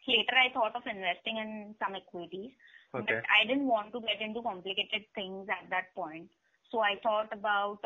later 0.07 0.35
I 0.35 0.51
thought 0.53 0.75
of 0.75 0.83
investing 0.85 1.37
in 1.37 1.75
some 1.79 1.95
equities, 1.95 2.51
Okay. 2.93 3.05
but 3.05 3.23
I 3.25 3.45
didn't 3.47 3.67
want 3.67 3.91
to 3.93 4.01
get 4.01 4.21
into 4.21 4.41
complicated 4.41 5.05
things 5.15 5.47
at 5.49 5.69
that 5.69 5.93
point. 5.95 6.29
So 6.71 6.79
I 6.79 6.95
thought 7.01 7.29
about 7.31 7.79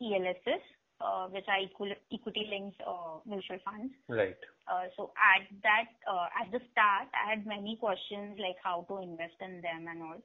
ELSS, 0.00 0.62
which 1.30 1.46
are 1.48 1.60
equity 2.12 2.46
linked 2.50 2.80
uh, 2.86 3.18
mutual 3.26 3.58
funds. 3.64 3.92
Right. 4.08 4.36
Uh, 4.70 4.86
so 4.96 5.12
at 5.18 5.46
that, 5.62 5.90
uh, 6.06 6.28
at 6.38 6.50
the 6.52 6.60
start, 6.70 7.10
I 7.10 7.34
had 7.34 7.46
many 7.46 7.76
questions 7.80 8.38
like 8.38 8.56
how 8.62 8.86
to 8.88 9.02
invest 9.02 9.38
in 9.40 9.60
them 9.60 9.86
and 9.90 10.02
all. 10.02 10.22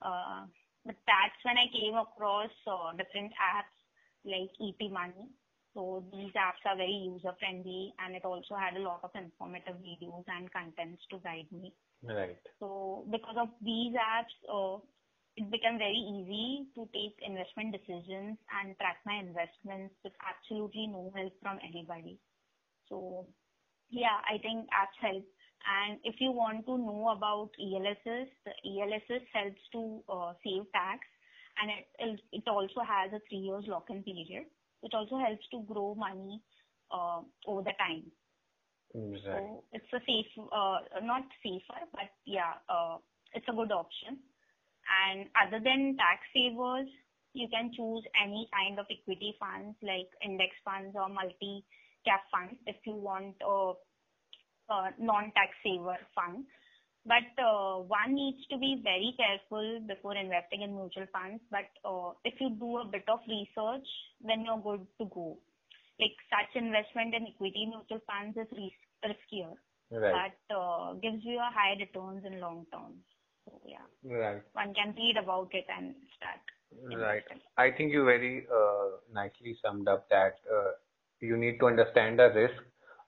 Uh, 0.00 0.46
but 0.84 0.96
that's 1.06 1.40
when 1.44 1.56
I 1.56 1.68
came 1.72 1.96
across 1.96 2.52
uh, 2.66 2.92
different 2.92 3.32
apps 3.40 3.76
like 4.24 4.52
ET 4.60 4.80
Money. 4.90 5.28
So 5.74 6.04
these 6.12 6.32
apps 6.38 6.62
are 6.64 6.76
very 6.76 7.10
user 7.10 7.34
friendly 7.40 7.92
and 7.98 8.14
it 8.14 8.24
also 8.24 8.54
had 8.54 8.76
a 8.76 8.84
lot 8.84 9.00
of 9.02 9.10
informative 9.14 9.76
videos 9.82 10.24
and 10.28 10.52
contents 10.52 11.02
to 11.10 11.18
guide 11.18 11.50
me. 11.50 11.74
Right. 12.04 12.38
So 12.60 13.04
because 13.10 13.36
of 13.36 13.48
these 13.60 13.92
apps, 13.96 14.34
uh, 14.46 14.78
it 15.36 15.50
became 15.50 15.78
very 15.78 15.98
easy 15.98 16.66
to 16.74 16.86
take 16.94 17.18
investment 17.26 17.74
decisions 17.74 18.38
and 18.54 18.76
track 18.78 18.98
my 19.04 19.18
investments 19.18 19.94
with 20.04 20.12
absolutely 20.22 20.86
no 20.86 21.12
help 21.14 21.32
from 21.42 21.58
anybody. 21.66 22.18
So 22.88 23.26
yeah, 23.90 24.22
I 24.28 24.38
think 24.38 24.66
apps 24.70 24.98
help. 25.00 25.24
And 25.64 25.98
if 26.04 26.16
you 26.20 26.30
want 26.30 26.66
to 26.66 26.76
know 26.76 27.14
about 27.16 27.50
ELSS, 27.58 28.28
the 28.44 28.54
ELSS 28.62 29.24
helps 29.32 29.62
to 29.72 30.02
uh, 30.08 30.32
save 30.44 30.70
tax 30.72 31.00
and 31.60 31.70
it, 31.98 32.20
it 32.32 32.48
also 32.48 32.80
has 32.86 33.12
a 33.12 33.20
three 33.28 33.38
years 33.38 33.64
lock-in 33.66 34.02
period, 34.02 34.46
which 34.80 34.92
also 34.94 35.18
helps 35.18 35.46
to 35.50 35.62
grow 35.66 35.94
money 35.94 36.40
uh, 36.92 37.20
over 37.46 37.62
the 37.62 37.72
time. 37.78 38.10
Right. 38.94 39.22
So 39.24 39.64
it's 39.72 39.92
a 39.92 40.00
safe, 40.06 40.46
uh, 40.52 40.78
not 41.02 41.22
safer, 41.42 41.80
but 41.92 42.10
yeah, 42.26 42.54
uh, 42.68 42.98
it's 43.32 43.46
a 43.48 43.52
good 43.52 43.72
option. 43.72 44.18
And 44.88 45.26
other 45.36 45.60
than 45.62 45.96
tax 45.96 46.20
savers, 46.34 46.88
you 47.32 47.48
can 47.48 47.72
choose 47.74 48.04
any 48.22 48.48
kind 48.52 48.78
of 48.78 48.86
equity 48.90 49.34
funds 49.40 49.76
like 49.82 50.08
index 50.24 50.54
funds 50.64 50.94
or 50.94 51.08
multi-cap 51.08 52.22
funds 52.30 52.54
if 52.66 52.76
you 52.86 52.94
want 52.94 53.34
a, 53.42 53.72
a 54.72 54.78
non-tax 54.98 55.50
saver 55.64 55.98
fund. 56.14 56.44
But 57.06 57.28
uh, 57.36 57.84
one 57.84 58.14
needs 58.14 58.46
to 58.48 58.56
be 58.56 58.80
very 58.82 59.12
careful 59.20 59.80
before 59.86 60.16
investing 60.16 60.62
in 60.62 60.72
mutual 60.74 61.04
funds. 61.12 61.42
But 61.50 61.68
uh, 61.84 62.12
if 62.24 62.34
you 62.40 62.50
do 62.56 62.78
a 62.78 62.86
bit 62.86 63.04
of 63.08 63.20
research, 63.28 63.84
then 64.24 64.44
you're 64.46 64.62
good 64.62 64.86
to 65.00 65.04
go. 65.12 65.36
Like 66.00 66.16
such 66.32 66.56
investment 66.56 67.14
in 67.14 67.26
equity 67.28 67.66
mutual 67.68 68.00
funds 68.08 68.38
is 68.38 68.48
ris- 68.56 68.88
riskier, 69.04 69.52
Right. 69.92 70.32
but 70.48 70.56
uh, 70.56 70.94
gives 70.94 71.22
you 71.24 71.36
a 71.38 71.50
high 71.52 71.76
returns 71.78 72.24
in 72.24 72.40
long 72.40 72.64
term. 72.72 73.04
So 73.44 73.60
yeah, 73.66 73.84
Right. 74.04 74.42
one 74.52 74.74
can 74.74 74.94
read 74.96 75.16
about 75.16 75.48
it 75.52 75.66
and 75.76 75.94
start. 76.16 76.40
Right. 77.00 77.22
I 77.56 77.70
think 77.70 77.92
you 77.92 78.04
very 78.04 78.46
uh, 78.52 78.96
nicely 79.12 79.56
summed 79.62 79.88
up 79.88 80.08
that 80.10 80.40
uh, 80.52 80.72
you 81.20 81.36
need 81.36 81.58
to 81.60 81.66
understand 81.66 82.18
the 82.18 82.30
risk. 82.34 82.62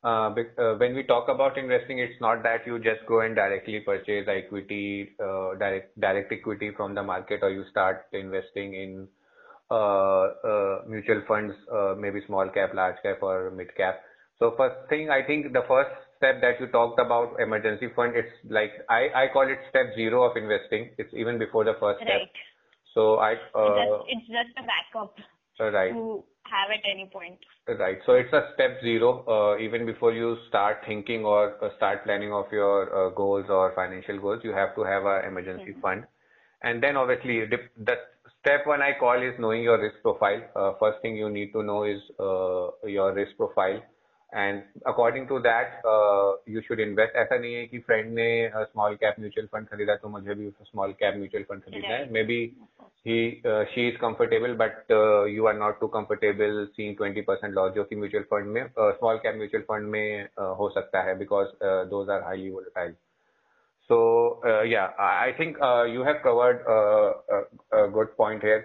Uh, 0.05 0.33
uh, 0.59 0.75
when 0.77 0.95
we 0.95 1.03
talk 1.03 1.29
about 1.29 1.59
investing, 1.59 1.99
it's 1.99 2.21
not 2.21 2.43
that 2.45 2.67
you 2.67 2.79
just 2.79 3.05
go 3.07 3.21
and 3.21 3.35
directly 3.35 3.81
purchase 3.81 4.27
equity, 4.29 5.11
uh, 5.21 5.55
direct 5.57 5.99
direct 6.01 6.33
equity 6.33 6.71
from 6.77 6.95
the 6.95 7.03
market, 7.03 7.41
or 7.43 7.51
you 7.51 7.65
start 7.71 8.07
investing 8.13 8.75
in 8.75 9.09
uh, 9.71 10.27
uh, 10.45 10.83
mutual 10.87 11.23
funds, 11.27 11.55
uh, 11.73 11.95
maybe 11.99 12.21
small 12.27 12.49
cap, 12.49 12.73
large 12.75 12.97
cap, 13.03 13.19
or 13.23 13.51
mid 13.51 13.75
cap. 13.77 14.01
So 14.39 14.55
first 14.57 14.77
thing, 14.89 15.11
I 15.11 15.23
think 15.23 15.53
the 15.53 15.65
first 15.67 15.91
step 16.17 16.41
that 16.41 16.61
you 16.61 16.67
talked 16.69 17.01
about 17.01 17.41
emergency 17.41 17.89
fund, 17.95 18.15
it's 18.17 18.33
like 18.49 18.73
I 18.89 19.09
I 19.15 19.27
call 19.33 19.49
it 19.49 19.59
step 19.71 19.95
zero 19.95 20.23
of 20.25 20.37
investing. 20.37 20.91
It's 20.99 21.13
even 21.15 21.39
before 21.39 21.65
the 21.65 21.75
first 21.81 22.01
step. 22.03 22.29
So 22.95 23.19
I 23.19 23.33
It's 23.33 23.43
uh, 23.55 23.75
just, 23.77 24.09
it's 24.09 24.27
just 24.27 24.53
a 24.59 24.65
backup 24.67 25.15
right. 25.61 25.93
to 25.93 26.25
have 26.45 26.71
at 26.71 26.83
any 26.91 27.07
point. 27.13 27.39
Right. 27.69 27.99
So 28.07 28.13
it's 28.13 28.33
a 28.33 28.51
step 28.55 28.81
zero, 28.81 29.25
uh, 29.27 29.59
even 29.59 29.87
before 29.87 30.13
you 30.13 30.37
start 30.49 30.79
thinking 30.87 31.25
or 31.25 31.63
uh, 31.65 31.71
start 31.77 32.05
planning 32.05 32.33
of 32.33 32.47
your 32.53 32.79
uh, 32.95 33.11
goals 33.11 33.47
or 33.49 33.73
financial 33.75 34.21
goals, 34.21 34.41
you 34.45 34.53
have 34.53 34.75
to 34.77 34.85
have 34.85 35.05
a 35.05 35.27
emergency 35.27 35.73
Mhm. 35.73 35.81
fund. 35.83 36.05
And 36.63 36.83
then 36.83 36.97
obviously 36.97 37.45
the, 37.47 37.59
the 37.77 37.97
step 38.41 38.67
one 38.67 38.83
I 38.83 38.93
call 38.99 39.21
is 39.21 39.35
knowing 39.39 39.63
your 39.63 39.81
risk 39.81 40.01
profile. 40.03 40.43
Uh, 40.55 40.73
first 40.79 41.03
thing 41.03 41.17
you 41.17 41.29
need 41.29 41.53
to 41.53 41.63
know 41.63 41.83
is 41.85 42.01
uh, 42.21 42.71
your 42.87 43.13
risk 43.13 43.37
profile. 43.37 43.83
And 44.35 44.63
according 44.87 45.29
to 45.29 45.39
that 45.39 45.81
you 46.49 46.61
should 46.61 46.81
invest 46.81 47.17
ऐसा 47.17 47.39
नहीं 47.39 47.55
है 47.55 47.67
कि 47.67 47.79
friend 47.79 48.13
ने 48.15 48.51
small 48.57 48.95
cap 48.95 49.15
mutual 49.21 49.47
fund 49.47 49.67
खरीदा 49.69 49.95
तो 49.95 50.09
मुझे 50.09 50.35
भी 50.35 50.51
small 50.51 50.93
cap 50.93 51.17
mutual 51.17 51.45
fund 51.45 51.63
खरीदना 51.63 51.95
है। 51.95 52.13
Maybe 52.23 52.41
he 53.07 53.43
she 53.47 53.89
is 53.89 53.97
comfortable 53.97 54.55
but 54.55 54.93
you 55.31 55.47
are 55.47 55.55
not 55.55 55.81
too 55.81 55.87
comfortable 55.87 56.65
seen 56.73 56.95
twenty 56.95 57.21
percent 57.21 57.55
loss 57.55 57.73
जो 57.73 57.85
कि 57.85 57.97
म्यूचुअल 57.97 58.25
फंड 58.31 58.47
में 58.47 58.65
स्मॉल 58.79 59.17
कैप 59.17 59.37
म्यूचुअल 59.37 59.63
फंड 59.63 59.89
में 59.89 60.29
uh, 60.29 60.59
हो 60.59 60.69
सकता 60.69 61.03
है 61.03 61.19
because 61.19 61.49
those 61.65 62.11
are 62.11 62.23
highly 62.23 62.51
volatile 62.51 62.95
So 63.91 64.41
uh, 64.45 64.63
yeah, 64.63 64.89
I 64.99 65.33
think 65.39 65.59
uh, 65.63 65.85
you 65.85 66.03
have 66.03 66.17
covered 66.23 66.63
uh, 66.67 67.15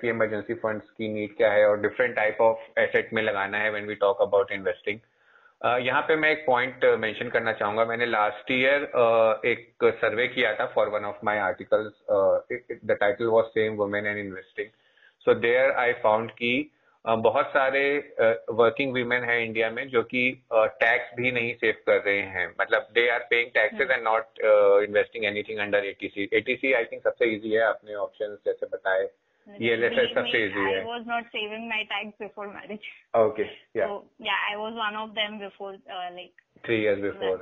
कि 0.02 0.10
emergency 0.10 0.54
fund 0.54 0.82
की 0.82 1.14
need 1.14 1.36
क्या 1.38 1.52
है 1.52 1.66
और 1.68 1.82
डिफरेंट 1.82 2.16
टाइप 2.16 2.38
ऑफ़ 2.42 2.80
एसेट 2.80 3.14
में 3.14 3.22
लगाना 3.24 3.58
है 3.58 3.72
when 3.72 3.86
we 3.86 3.96
talk 3.96 4.22
about 4.22 4.52
investing 4.52 5.00
यहाँ 5.62 6.02
पे 6.02 6.16
मैं 6.16 6.30
एक 6.32 6.44
पॉइंट 6.46 6.86
मेंशन 7.00 7.30
करना 7.30 7.52
चाहूँगा। 7.54 7.86
मैंने 7.86 8.06
लास्ट 8.06 8.52
ईयर 8.52 8.84
एक 9.46 9.90
सर्वे 9.96 10.28
किया 10.28 10.54
था 10.60 10.66
for 10.76 10.90
one 10.90 11.06
of 11.06 11.26
my 11.26 11.40
articles 11.40 11.94
the 12.86 12.98
title 13.00 13.26
was 13.28 13.46
same 13.48 13.76
women 13.78 14.08
and 14.08 14.18
investing 14.20 14.70
so 15.26 15.34
there 15.40 15.72
I 15.80 15.94
found 16.04 16.32
कि 16.32 16.70
बहुत 17.06 17.48
सारे 17.50 17.82
वर्किंग 18.54 18.94
वीमेन 18.94 19.24
हैं 19.24 19.40
इंडिया 19.40 19.70
में 19.72 19.88
जो 19.90 20.02
कि 20.04 20.24
टैक्स 20.54 21.16
भी 21.18 21.32
नहीं 21.32 21.54
सेव 21.56 21.76
कर 21.88 22.02
रहे 22.02 22.22
हैं। 22.34 22.48
मतलब 22.62 22.88
they 22.94 23.08
are 23.10 23.20
paying 23.30 23.50
taxes 23.54 23.92
and 23.92 24.04
not 24.04 24.40
investing 24.84 25.26
anything 25.26 25.60
under 25.60 25.86
eighty C 25.86 26.30
eighty C 26.34 26.74
I 26.74 26.86
think 26.92 27.04
सबसे 27.04 27.26
इजी 27.36 27.52
है। 27.52 27.64
अपने 27.64 27.96
ऑप्शन 28.04 28.38
जैसे 28.46 28.66
बताए 28.74 29.08
ELSS 29.51 29.95
Believe 29.95 30.15
सबसे 30.15 30.39
me, 30.39 30.45
easy 30.45 30.63
I 30.63 30.71
है 30.77 30.85
was 30.87 31.05
not 31.07 31.29
saving 31.33 31.69
my 31.73 31.83
tax 31.91 32.17
before 32.23 32.47
marriage. 32.55 32.87
Okay 33.17 33.45
या 33.81 33.87
So 33.91 33.99
yeah, 34.29 34.41
I 34.53 34.57
was 34.63 34.75
one 34.75 34.97
of 35.03 35.15
them 35.19 35.39
before 35.43 35.75
uh, 35.75 36.09
like 36.17 36.33
three 36.65 36.81
years 36.81 37.01
before. 37.01 37.37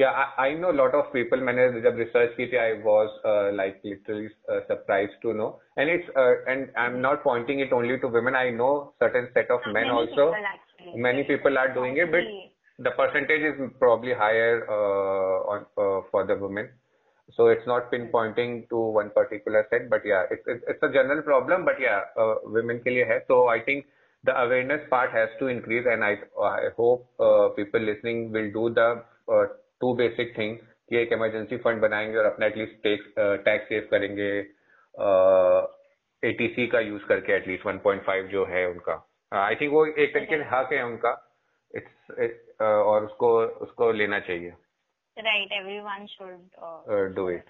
Yeah, 0.00 0.12
I, 0.20 0.46
I 0.46 0.54
know 0.54 0.70
a 0.70 0.78
lot 0.78 0.94
of 0.98 1.12
people. 1.12 1.42
मैंने 1.48 1.66
जब 1.86 1.98
research 2.02 2.36
की 2.36 2.46
थी, 2.52 2.58
I 2.60 2.70
was 2.86 3.18
uh, 3.32 3.52
like 3.56 3.82
literally 3.84 4.30
uh, 4.48 4.60
surprised 4.70 5.18
to 5.24 5.34
know. 5.40 5.48
And 5.76 5.94
it's 5.96 6.08
uh, 6.22 6.52
and 6.52 6.70
I'm 6.84 7.00
not 7.02 7.22
pointing 7.22 7.60
it 7.60 7.74
only 7.80 7.98
to 8.04 8.08
women. 8.08 8.34
I 8.34 8.48
know 8.60 8.94
certain 9.04 9.28
set 9.34 9.50
of 9.50 9.66
men 9.66 9.74
many 9.74 9.90
also. 9.90 10.30
people 10.30 10.48
actually. 10.54 11.02
Many 11.08 11.24
people 11.24 11.58
are 11.64 11.68
doing 11.74 11.98
it, 11.98 12.10
but 12.10 12.30
Mostly, 12.30 12.52
the 12.78 12.94
percentage 13.02 13.42
is 13.50 13.60
probably 13.78 14.14
higher 14.14 14.54
uh, 14.78 15.52
on 15.56 15.66
uh, 15.76 16.00
for 16.10 16.24
the 16.26 16.36
women. 16.36 16.72
So 17.29 17.47
it's 17.47 17.67
not 17.67 17.91
pinpointing 17.91 18.69
to 18.69 18.77
one 18.77 19.09
particular 19.09 19.67
set, 19.69 19.89
but 19.89 20.01
yeah, 20.05 20.23
it's 20.31 20.43
it's, 20.47 20.63
it's 20.67 20.83
a 20.83 20.89
general 20.89 21.21
problem. 21.21 21.65
But 21.65 21.79
yeah, 21.79 22.01
uh, 22.17 22.35
women 22.43 22.79
के 22.79 22.89
लिए 22.89 23.05
है. 23.05 23.19
So 23.27 23.47
I 23.47 23.59
think 23.59 23.85
the 24.23 24.39
awareness 24.41 24.87
part 24.89 25.11
has 25.11 25.29
to 25.39 25.47
increase, 25.47 25.85
and 25.85 26.03
I 26.03 26.13
I 26.41 26.69
hope 26.77 27.05
uh, 27.19 27.49
people 27.49 27.81
listening 27.81 28.31
will 28.31 28.51
do 28.51 28.69
the 28.73 29.03
uh, 29.27 29.45
two 29.81 29.93
basic 29.95 30.35
things 30.35 30.59
कि 30.89 30.97
एक 30.97 31.13
emergency 31.13 31.57
fund 31.63 31.81
बनाएँगे 31.81 32.17
और 32.17 32.25
अपना 32.25 32.45
at least 32.45 32.81
tax 32.83 33.13
tax 33.45 33.69
save 33.69 33.87
करेंगे 33.91 34.31
eighty C 36.23 36.67
का 36.67 36.79
use 36.79 37.03
करके 37.09 37.33
at least 37.33 37.65
1.5 37.67 38.27
जो 38.31 38.45
है 38.45 38.67
उनका 38.69 38.95
आई 39.31 39.55
थिंक 39.55 39.71
वो 39.73 39.85
एक 39.85 40.13
तरीके 40.13 40.37
से 40.37 40.43
हक 40.51 40.73
है 40.73 40.83
उनका 40.85 41.11
इट्स 41.75 42.61
और 42.61 43.05
उसको 43.05 43.31
उसको 43.65 43.91
लेना 43.91 44.19
चाहिए 44.19 44.53
right, 45.23 45.49
everyone 45.51 46.07
should 46.17 46.49
uh, 46.61 46.81
uh, 46.91 47.09
do 47.15 47.29
it. 47.29 47.45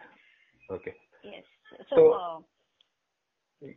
Okay. 0.72 0.94
Yes. 1.24 1.44
So, 1.90 1.96
So- 1.96 2.14
uh, 2.14 2.40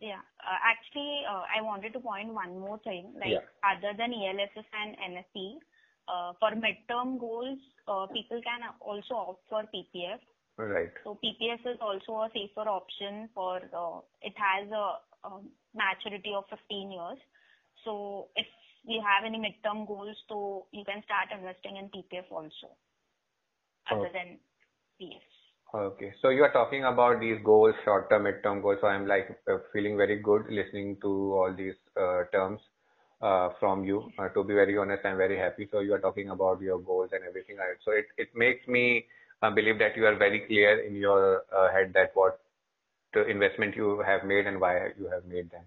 yeah, 0.01 0.21
uh, 0.45 0.59
actually, 0.63 1.25
uh, 1.25 1.43
I 1.57 1.63
wanted 1.63 1.95
to 1.95 2.01
point 2.01 2.33
one 2.35 2.59
more 2.59 2.79
thing. 2.81 3.15
Like, 3.19 3.31
Yeah. 3.31 3.47
other 3.65 3.95
than 3.97 4.13
ELSS 4.13 4.67
and 4.73 4.97
NSC, 4.99 5.59
uh, 6.07 6.33
for 6.39 6.51
midterm 6.53 7.19
goals, 7.19 7.59
uh, 7.89 8.07
people 8.09 8.43
can 8.43 8.61
also 8.81 9.15
opt 9.15 9.49
for 9.49 9.65
PPF. 9.73 10.21
Right. 10.57 10.93
So 11.05 11.15
PPF 11.15 11.65
is 11.65 11.79
also 11.81 12.23
a 12.23 12.31
safer 12.35 12.69
option 12.69 13.29
for 13.35 13.57
uh, 13.73 14.01
it 14.21 14.37
has 14.37 14.71
a, 14.71 15.01
a 15.25 15.41
maturity 15.73 16.35
of 16.35 16.45
15 16.51 16.91
years. 16.93 17.19
So 17.85 18.29
if 18.37 18.47
we 18.87 18.99
have 19.01 19.25
any 19.25 19.39
midterm 19.39 19.87
goals, 19.87 20.17
so 20.29 20.67
you 20.73 20.85
can 20.85 21.03
start 21.05 21.29
investing 21.33 21.77
in 21.79 21.89
PPF 21.89 22.31
also, 22.31 22.77
other 23.89 24.09
Okay. 24.09 24.13
than 24.13 24.39
PF. 25.01 25.23
Okay. 25.73 26.13
So 26.21 26.31
you 26.31 26.43
are 26.43 26.53
talking 26.53 26.85
about 26.85 27.21
these 27.21 27.39
goals, 27.45 27.75
short-term, 27.85 28.25
mid-term 28.25 28.61
goals. 28.61 28.79
So 28.81 28.89
I'm 28.89 29.07
like 29.07 29.39
uh, 29.51 29.59
feeling 29.73 29.97
very 29.97 30.17
good 30.19 30.47
listening 30.51 30.97
to 31.03 31.09
all 31.09 31.55
these 31.57 31.75
uh, 31.97 32.25
terms 32.33 32.61
uh, 33.23 33.51
from 33.61 33.85
you. 33.85 34.13
Uh, 34.19 34.29
to 34.31 34.43
be 34.43 34.55
very 34.55 34.77
honest, 34.79 35.05
I'm 35.05 35.17
very 35.17 35.39
happy. 35.39 35.69
So 35.71 35.81
you 35.81 35.95
are 35.95 36.01
talking 36.01 36.31
about 36.31 36.61
your 36.61 36.79
goals 36.79 37.11
and 37.13 37.25
everything. 37.25 37.57
Right? 37.57 37.77
So 37.85 37.93
it, 37.93 38.07
it 38.19 38.29
makes 38.35 38.67
me 38.67 39.07
uh, 39.43 39.51
believe 39.51 39.79
that 39.79 39.97
you 39.97 40.07
are 40.07 40.17
very 40.17 40.41
clear 40.41 40.81
in 40.81 40.97
your 40.97 41.45
uh, 41.57 41.71
head 41.73 41.93
that 41.95 42.11
what 42.15 42.41
the 43.15 43.27
investment 43.27 43.77
you 43.77 44.03
have 44.07 44.25
made 44.25 44.47
and 44.47 44.61
why 44.61 44.89
you 44.99 45.09
have 45.09 45.25
made 45.25 45.51
them. 45.51 45.63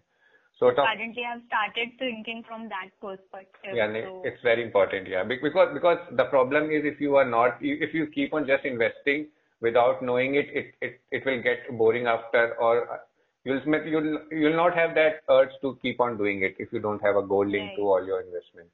So 0.60 0.72
talk, 0.72 0.88
Currently, 0.88 1.24
I've 1.26 1.42
started 1.48 1.90
thinking 2.00 2.44
from 2.48 2.70
that 2.70 2.90
perspective. 3.02 3.76
yeah, 3.76 3.92
so 4.04 4.22
it's 4.24 4.42
very 4.44 4.64
important. 4.64 5.08
Yeah, 5.08 5.24
because 5.24 5.74
because 5.74 5.98
the 6.12 6.26
problem 6.26 6.70
is 6.72 6.84
if 6.86 7.02
you 7.02 7.16
are 7.16 7.26
not 7.30 7.58
if 7.62 7.94
you 7.94 8.08
keep 8.08 8.34
on 8.34 8.46
just 8.48 8.64
investing 8.66 9.28
without 9.62 10.02
knowing 10.04 10.36
it, 10.36 10.48
it 10.54 10.76
it 10.82 11.02
it 11.12 11.26
will 11.26 11.42
get 11.42 11.66
boring 11.78 12.08
after 12.08 12.56
or 12.56 12.92
uh, 12.94 12.98
you'll 13.44 13.62
you'll 13.86 14.20
you'll 14.32 14.56
not 14.56 14.76
have 14.76 14.94
that 14.96 15.24
urge 15.30 15.50
to 15.62 15.78
keep 15.82 16.00
on 16.00 16.18
doing 16.18 16.44
it 16.44 16.56
if 16.60 16.72
you 16.72 16.80
don't 16.80 17.02
have 17.02 17.16
a 17.16 17.24
goal 17.24 17.46
linked 17.46 17.76
to 17.76 17.82
all 17.82 18.06
your 18.06 18.22
investments. 18.22 18.72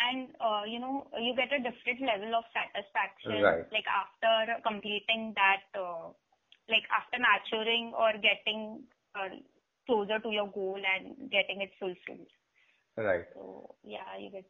and 0.00 0.28
uh, 0.40 0.62
you 0.66 0.78
know 0.78 1.06
you 1.20 1.34
get 1.36 1.52
a 1.52 1.60
different 1.62 2.00
level 2.02 2.34
of 2.34 2.44
satisfaction 2.52 3.42
Right. 3.42 3.64
like 3.72 3.86
after 3.88 4.60
completing 4.66 5.32
that 5.36 5.62
uh, 5.78 6.10
like 6.68 6.86
after 6.90 7.18
maturing 7.22 7.92
or 7.96 8.12
getting 8.18 8.82
uh, 9.14 9.28
closer 9.87 10.19
to 10.19 10.29
your 10.29 10.47
goal 10.51 10.77
and 10.95 11.31
getting 11.31 11.61
it 11.61 11.71
fulfilled 11.79 12.27
Right. 12.97 13.25
so 13.33 13.75
yeah 13.83 14.17
you 14.19 14.29
get 14.31 14.45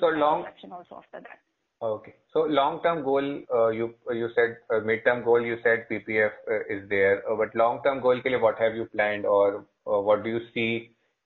So 0.00 0.08
long 0.08 0.42
satisfaction 0.42 0.72
also 0.72 0.96
after 1.04 1.20
that 1.28 1.40
Okay. 1.82 2.14
So 2.34 2.40
long-term 2.40 3.04
goal, 3.04 3.26
uh, 3.54 3.68
you 3.68 3.94
you 4.10 4.28
said 4.34 4.58
uh, 4.70 4.80
mid-term 4.80 5.24
goal, 5.24 5.40
you 5.40 5.56
said 5.62 5.86
PPF 5.90 6.32
uh, 6.46 6.74
is 6.74 6.86
there, 6.90 7.22
uh, 7.26 7.36
but 7.36 7.54
long-term 7.56 8.02
goal 8.06 8.20
के 8.20 8.30
लिए 8.30 8.40
what 8.42 8.58
have 8.58 8.74
you 8.74 8.84
planned 8.96 9.24
or 9.24 9.64
uh, 9.86 10.00
what 10.08 10.22
do 10.22 10.28
you 10.28 10.40
see 10.56 10.66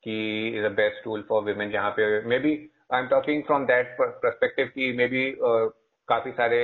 कि 0.06 0.16
is 0.58 0.62
the 0.62 0.70
best 0.82 1.02
tool 1.06 1.24
for 1.30 1.42
women 1.48 1.72
जहाँ 1.72 1.90
पे 1.98 2.06
maybe 2.34 2.52
I'm 2.90 3.08
talking 3.08 3.42
from 3.50 3.66
that 3.72 3.96
per- 3.98 4.12
perspective 4.26 4.70
कि 4.76 4.92
maybe 5.02 5.24
uh, 5.50 5.64
काफी 6.12 6.32
सारे 6.40 6.62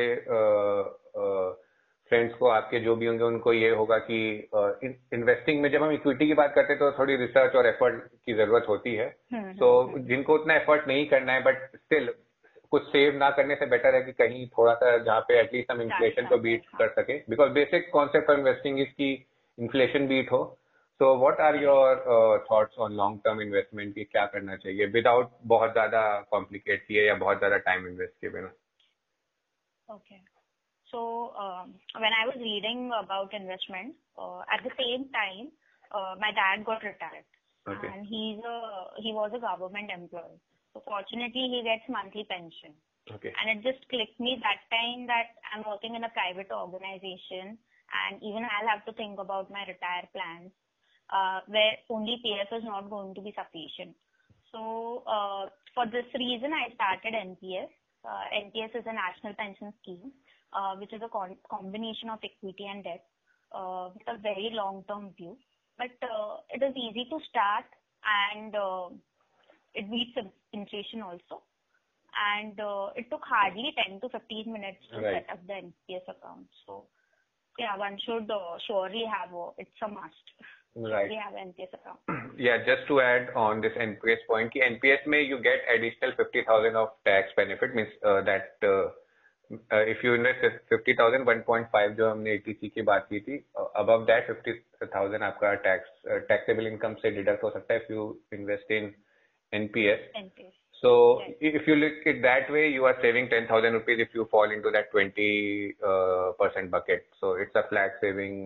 friends 2.12 2.34
को 2.36 2.48
आपके 2.48 2.80
जो 2.80 2.96
भी 2.96 3.06
होंगे 3.06 3.24
उनको 3.24 3.54
ये 3.54 3.70
होगा 3.72 3.98
कि 4.10 4.18
इन्वेस्टिंग 5.14 5.62
में 5.62 5.70
जब 5.72 5.84
हम 5.84 5.92
इक्विटी 5.92 6.28
की 6.28 6.34
बात 6.34 6.54
करते 6.56 6.74
हैं 6.74 6.80
तो 6.80 6.92
थोड़ी 7.00 7.16
रिसर्च 7.16 7.56
और 7.56 7.68
एफर्ट 7.68 8.04
की 8.26 8.34
ज़रूरत 8.34 8.66
होती 8.70 8.94
है। 8.96 9.08
तो 9.54 9.70
जिनको 10.08 10.36
उतना 10.36 10.56
एफर्ट 10.56 10.88
नहीं 10.88 11.06
करना 11.08 11.34
है 11.34 11.44
बट 11.44 11.64
स्टिल 11.76 12.14
कुछ 12.72 12.84
सेव 12.88 13.18
ना 13.18 13.30
करने 13.32 13.56
से 13.56 13.66
बेटर 13.66 13.96
है 13.96 14.02
कि 14.02 14.12
कहीं 14.14 14.46
थोड़ा 14.50 14.74
सा 14.74 14.98
जहाँ 14.98 15.22
पे 15.22 15.40
एटलीस्ट 15.40 15.72
हम 15.72 15.82
इन्फ्लेशन 15.82 16.28
को 16.28 16.38
बीट। 16.38 16.66
कर 16.78 16.90
सके। 16.92 17.18
Because 17.30 17.52
basic 17.54 17.90
concept 17.94 18.30
of 18.30 18.38
investing 18.38 18.80
is 18.80 18.90
की 18.92 19.12
इन्फ्लेशन 19.58 20.08
बीट 20.08 20.32
हो। 20.32 20.44
So 21.00 21.16
what 21.20 21.40
are 21.42 21.56
your 21.64 22.46
thoughts 22.52 22.78
on 22.80 22.94
long 22.98 23.20
term 23.26 23.42
investment 23.42 23.94
की 23.96 24.04
क्या 24.04 24.26
करना 24.26 24.56
चाहिए? 24.56 24.86
विदाउट 24.88 25.32
बहुत 25.46 25.72
ज़्यादा 25.72 26.04
कॉम्प्लिकेट 26.32 26.86
किए 26.88 27.08
या 27.08 27.16
बहुत 27.16 27.38
ज़्यादा 27.38 27.58
टाइम 27.68 27.88
इन्वेस्ट 27.88 28.14
किए 28.22 28.30
बिना। 28.30 28.52
Okay. 29.90 30.20
So 30.96 31.36
um, 31.36 31.76
when 32.00 32.14
I 32.16 32.24
was 32.24 32.40
reading 32.40 32.88
about 32.96 33.36
investment, 33.36 34.00
uh, 34.16 34.48
at 34.48 34.64
the 34.64 34.72
same 34.80 35.12
time, 35.12 35.52
uh, 35.92 36.16
my 36.24 36.32
dad 36.32 36.64
got 36.64 36.88
retired, 36.88 37.28
Okay. 37.68 37.90
and 37.92 38.08
he's 38.08 38.40
a 38.40 38.58
he 39.04 39.12
was 39.12 39.36
a 39.36 39.42
government 39.44 39.92
employee. 39.92 40.40
So 40.72 40.80
fortunately, 40.88 41.52
he 41.52 41.60
gets 41.68 41.84
monthly 41.92 42.24
pension, 42.32 42.72
okay 43.12 43.34
and 43.36 43.52
it 43.52 43.60
just 43.68 43.84
clicked 43.92 44.20
me 44.26 44.40
that 44.48 44.64
time 44.72 45.04
that 45.12 45.36
I'm 45.52 45.68
working 45.68 46.00
in 46.00 46.08
a 46.08 46.12
private 46.16 46.56
organization, 46.64 47.60
and 48.02 48.24
even 48.24 48.48
I'll 48.48 48.72
have 48.74 48.86
to 48.88 48.94
think 49.02 49.20
about 49.20 49.52
my 49.52 49.68
retire 49.68 50.08
plans, 50.16 50.52
uh, 51.12 51.40
where 51.56 51.76
only 51.90 52.16
PF 52.24 52.56
is 52.60 52.64
not 52.64 52.90
going 52.96 53.12
to 53.20 53.26
be 53.28 53.36
sufficient. 53.42 53.96
So 54.54 55.04
uh, 55.18 55.44
for 55.76 55.86
this 55.98 56.08
reason, 56.26 56.56
I 56.64 56.72
started 56.80 57.20
NPS. 57.32 57.72
Uh, 58.06 58.26
NPS 58.46 58.80
is 58.80 58.86
a 58.86 58.94
national 58.94 59.34
pension 59.34 59.74
scheme, 59.82 60.12
which 60.80 60.94
is 60.94 61.02
a 61.04 61.10
con- 61.10 61.38
combination 61.50 62.10
of 62.10 62.20
equity 62.24 62.66
and 62.70 62.84
debt 62.84 63.04
uh, 63.52 63.90
with 63.94 64.08
a 64.08 64.18
very 64.22 64.50
long-term 64.54 65.12
view. 65.18 65.38
But 65.78 65.92
uh, 66.02 66.38
it 66.50 66.64
is 66.64 66.74
easy 66.76 67.06
to 67.12 67.20
start, 67.30 67.66
and 68.08 68.56
uh, 68.56 68.90
it 69.74 69.90
beats 69.92 70.16
in- 70.16 70.32
inflation 70.54 71.02
also. 71.02 71.44
And 72.16 72.58
uh, 72.60 72.96
it 72.96 73.10
took 73.12 73.22
hardly 73.28 73.74
10 73.90 74.00
to 74.02 74.10
15 74.10 74.52
minutes 74.52 74.80
to 74.92 75.02
Right. 75.02 75.26
set 75.28 75.34
up 75.36 75.40
the 75.48 75.54
NPS 75.68 76.08
account. 76.08 76.48
So 76.66 76.86
yeah, 77.60 77.76
one 77.78 77.98
should 78.06 78.32
uh, 78.32 78.56
surely 78.68 79.04
have 79.04 79.34
a, 79.34 79.50
it's 79.58 79.82
a 79.84 79.88
must. 79.90 80.28
Right. 80.76 81.10
We 81.10 81.16
have 81.16 81.34
NPS 81.34 81.74
account. 81.76 82.00
Yeah, 82.38 82.58
just 82.68 82.88
to 82.90 83.00
add 83.00 83.30
on 83.36 83.62
this 83.62 83.72
NPS 83.80 84.24
point, 84.28 84.52
NPS 84.54 85.08
में 85.08 85.26
you 85.28 85.38
get 85.42 85.60
additional 85.74 86.12
50,000 86.18 86.76
of 86.76 86.90
tax 87.06 87.30
benefit, 87.38 87.74
means 87.76 87.88
uh, 88.06 88.22
if 89.52 90.06
you 90.06 90.14
invest 90.16 90.46
fifty 90.70 90.94
thousand 90.94 91.28
one 91.28 91.42
point 91.48 91.68
five 91.74 91.92
जो 91.94 92.10
हमने 92.10 92.34
eighty C 92.34 92.70
की 92.70 92.82
बात 92.82 93.08
की 93.10 93.20
थी 93.20 93.38
अब 93.78 94.06
that 94.08 94.28
fifty 94.28 94.54
thousand 94.96 95.24
आपका 95.24 95.54
tax 95.66 96.02
taxable 96.28 96.68
income 96.68 96.94
से 97.02 97.12
डिडक्ट 97.12 97.44
हो 97.44 97.50
सकता 97.50 97.74
है 97.74 97.80
if 97.80 97.92
you 97.94 98.08
invest 98.34 98.72
in 98.72 98.94
NPS 99.54 100.10
so 100.76 100.94
if 101.44 101.70
you 101.70 101.76
look 101.76 102.08
it 102.08 102.22
that 102.22 102.50
way 102.52 102.66
you 102.68 102.86
are 102.86 102.94
saving 103.02 103.30
ten 103.30 103.48
thousand 103.52 103.74
rupees 103.74 104.02
if 104.02 104.18
you 104.18 104.24
fall 104.32 104.54
in 104.54 104.62
to 104.62 104.72
that 104.72 104.90
twenty 104.92 105.30
percent 105.84 106.70
bucket 106.72 107.08
so 107.14 107.38
it's 107.42 107.58
a 107.58 107.62
flag 107.70 107.92
saving 108.02 108.46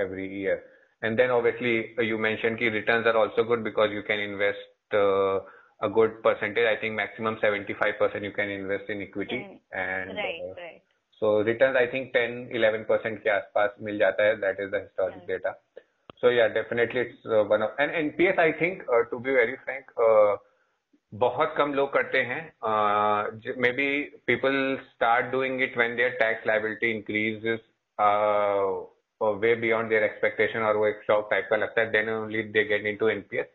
every 0.00 0.26
year 0.40 0.64
and 1.02 1.16
then 1.16 1.30
obviously 1.30 2.08
you 2.08 2.18
mention 2.18 2.56
की 2.56 2.68
return 2.70 3.08
are 3.08 3.16
also 3.16 3.44
good 3.44 3.62
because 3.62 3.92
you 3.92 4.02
can 4.02 4.20
invest 4.20 4.72
a 5.81 5.89
good 5.97 6.15
percentage. 6.23 6.67
I 6.67 6.75
think 6.81 6.95
maximum 6.95 7.37
75% 7.43 8.23
you 8.23 8.31
can 8.31 8.49
invest 8.49 8.89
in 8.89 9.01
equity 9.01 9.39
Mm. 9.43 9.59
and 9.83 10.17
Right, 10.17 10.41
uh, 10.47 10.53
right. 10.57 10.81
so 11.21 11.31
returns 11.51 11.79
I 11.81 11.85
think 11.93 12.11
10 12.17 12.35
11% 12.59 13.23
के 13.23 13.29
आसपास 13.29 13.75
मिल 13.87 13.97
जाता 13.99 14.27
है. 14.27 14.35
That 14.41 14.59
is 14.65 14.71
the 14.75 14.81
historic 14.81 15.15
Right. 15.15 15.27
data. 15.33 15.55
So 16.21 16.29
yeah, 16.35 16.49
definitely 16.59 17.01
it's 17.07 17.25
uh, 17.25 17.43
one 17.55 17.61
of 17.61 17.77
and 17.79 17.91
NPS 18.03 18.39
I 18.45 18.51
think 18.61 18.81
uh, 18.95 19.03
to 19.11 19.19
be 19.27 19.35
very 19.41 19.57
frank 19.65 19.93
uh, 20.09 20.37
बहुत 21.13 21.53
कम 21.57 21.73
लोग 21.73 21.91
करते 21.93 22.19
हैं 22.31 22.41
may 23.61 23.71
be 23.77 23.87
people 24.27 24.57
start 24.89 25.25
doing 25.31 25.61
it 25.61 25.77
when 25.77 25.95
there 25.95 26.09
tax 26.19 26.45
liability 26.47 26.91
increases 26.95 27.59
way 29.43 29.53
beyond 29.63 29.89
their 29.89 30.03
expectation 30.03 30.63
और 30.67 30.77
वो 30.77 30.87
एक 30.87 31.01
shock 31.07 31.27
type 31.31 31.47
का 31.49 31.55
लगता 31.55 31.81
है 31.81 31.91
then 31.91 32.09
only 32.09 32.43
they 32.57 32.63
get 32.73 32.85
into 32.91 33.09
NPS 33.09 33.47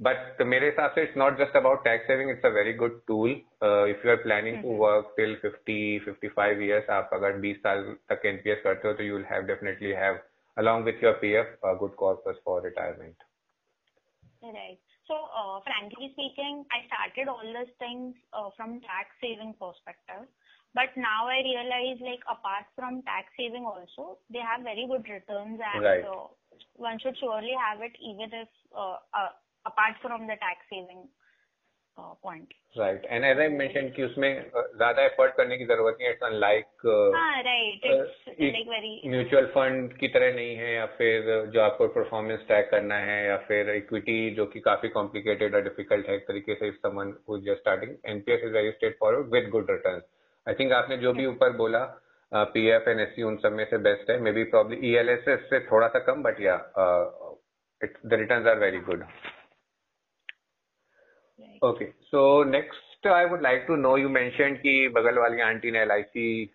but 0.00 0.40
mere 0.46 0.72
sath 0.76 0.96
it's 0.96 1.16
not 1.22 1.36
just 1.36 1.54
about 1.54 1.84
tax 1.84 2.04
saving 2.08 2.30
it's 2.30 2.44
a 2.44 2.50
very 2.50 2.72
good 2.72 3.00
tool 3.06 3.30
uh, 3.62 3.84
if 3.84 3.98
you 4.02 4.10
are 4.10 4.22
planning 4.24 4.56
mm-hmm. 4.56 4.72
to 4.72 4.82
work 4.84 5.14
till 5.16 5.36
50 5.42 6.00
55 6.06 6.62
years 6.68 6.92
aap 6.98 7.12
agar 7.16 7.32
20 7.38 7.54
saal 7.64 7.82
tak 8.12 8.24
nps 8.34 8.62
karte 8.66 8.86
ho 8.90 8.92
to 9.00 9.08
you 9.08 9.16
will 9.18 9.28
have 9.32 9.48
definitely 9.52 9.92
have 10.02 10.20
along 10.62 10.86
with 10.88 11.04
your 11.06 11.16
pf 11.24 11.52
a 11.72 11.74
good 11.82 11.96
corpus 12.04 12.40
for 12.46 12.56
retirement 12.68 13.28
right 14.58 14.80
so 15.10 15.20
uh, 15.40 15.56
frankly 15.68 16.08
speaking 16.16 16.64
i 16.78 16.80
started 16.88 17.32
all 17.34 17.56
these 17.58 17.74
things 17.84 18.16
uh, 18.32 18.48
from 18.56 18.80
tax 18.88 19.22
saving 19.26 19.52
perspective 19.64 20.24
but 20.80 20.96
now 21.04 21.20
i 21.36 21.38
realize 21.50 22.00
like 22.08 22.24
apart 22.36 22.72
from 22.80 23.02
tax 23.12 23.38
saving 23.42 23.68
also 23.74 24.08
they 24.32 24.44
have 24.50 24.68
very 24.72 24.88
good 24.94 25.12
returns 25.16 25.60
and 25.74 25.90
right. 25.90 26.08
Uh, 26.14 26.28
one 26.88 26.98
should 27.02 27.16
surely 27.20 27.54
have 27.66 27.84
it 27.84 27.94
even 28.00 28.32
if 28.40 28.48
uh, 28.72 28.96
uh, 29.20 29.32
apart 29.66 29.96
from 30.02 30.26
the 30.26 30.36
tax 30.36 30.58
saving 30.70 31.08
uh, 31.98 32.14
right 32.76 33.04
and 33.04 33.24
as 33.24 33.38
I 33.40 33.48
mention 33.50 33.88
कि 33.96 34.02
उसमें 34.02 34.28
uh, 34.28 34.62
ज़्यादा 34.76 35.04
effort 35.04 35.34
करने 35.36 35.56
की 35.58 35.64
ज़रूरत 35.66 35.96
नहीं 35.98 36.06
है 36.08 36.12
it's 36.12 36.22
unlike 36.24 36.84
right. 37.46 37.86
It's 37.88 38.28
it- 38.28 38.54
like 38.54 38.68
very, 38.68 38.92
mutual 39.06 39.46
fund 39.54 39.96
की 39.98 40.08
तरह 40.08 40.34
नहीं 40.34 40.54
है 40.56 40.72
या 40.74 40.84
फिर 40.98 41.30
जो 41.54 41.60
आपको 41.60 41.88
परफॉर्मेंस 41.96 42.44
ट्रैक 42.46 42.70
करना 42.70 42.98
है 43.00 43.18
या 43.26 43.36
फिर 43.48 43.70
इक्विटी 43.70 44.18
जो 44.36 44.46
कि 44.46 44.60
काफ़ी 44.60 44.88
कॉम्प्लिकेटेड 44.90 45.54
और 45.54 45.62
डिफ़िकल्ट 45.62 46.08
है 46.08 46.14
एक 46.16 46.26
तरीके 46.28 46.54
से 46.54 46.68
if 46.68 46.76
someone 46.82 47.12
just 47.40 47.60
starting 47.60 47.96
NPS 48.12 48.44
is 48.44 48.52
very 48.52 48.70
straightforward 49.00 49.34
with 49.34 49.48
good 49.48 49.70
return 49.70 50.00
I 50.46 50.54
think 50.60 50.72
आपने 50.72 50.96
जो 50.98 51.12
भी 51.12 51.26
ऊपर 51.26 51.56
बोला 51.56 51.84
पी 52.32 52.44
पीएफ 52.52 52.88
एंड 52.88 53.00
एससी 53.00 53.22
उन 53.22 53.36
सब 53.42 53.52
में 53.52 53.64
से 53.70 53.78
बेस्ट 53.88 54.10
है 54.10 54.18
मे 54.20 54.32
बी 54.32 54.44
प्रॉब्ली 54.54 54.78
ईएलएसएस 54.92 55.48
से 55.50 55.60
थोड़ा 55.66 55.88
सा 55.88 55.98
कम 56.06 56.22
but 56.22 56.40
yeah 56.40 56.56
it's 57.80 58.06
the 58.06 58.20
returns 58.20 58.46
are 58.46 58.58
very 58.58 58.80
good 58.90 59.04
So 62.12 62.44
next 62.44 62.86
just 63.04 63.14
I 63.14 63.24
would 63.24 63.42
like 63.42 63.66
to 63.66 63.76
know, 63.76 63.94
you 63.96 64.08
mentioned 64.08 64.56
कि 64.58 64.88
बगल 64.88 65.18
वाली 65.18 65.40
आंटी 65.40 65.70
ने 65.70 65.86
LIC 65.86 66.46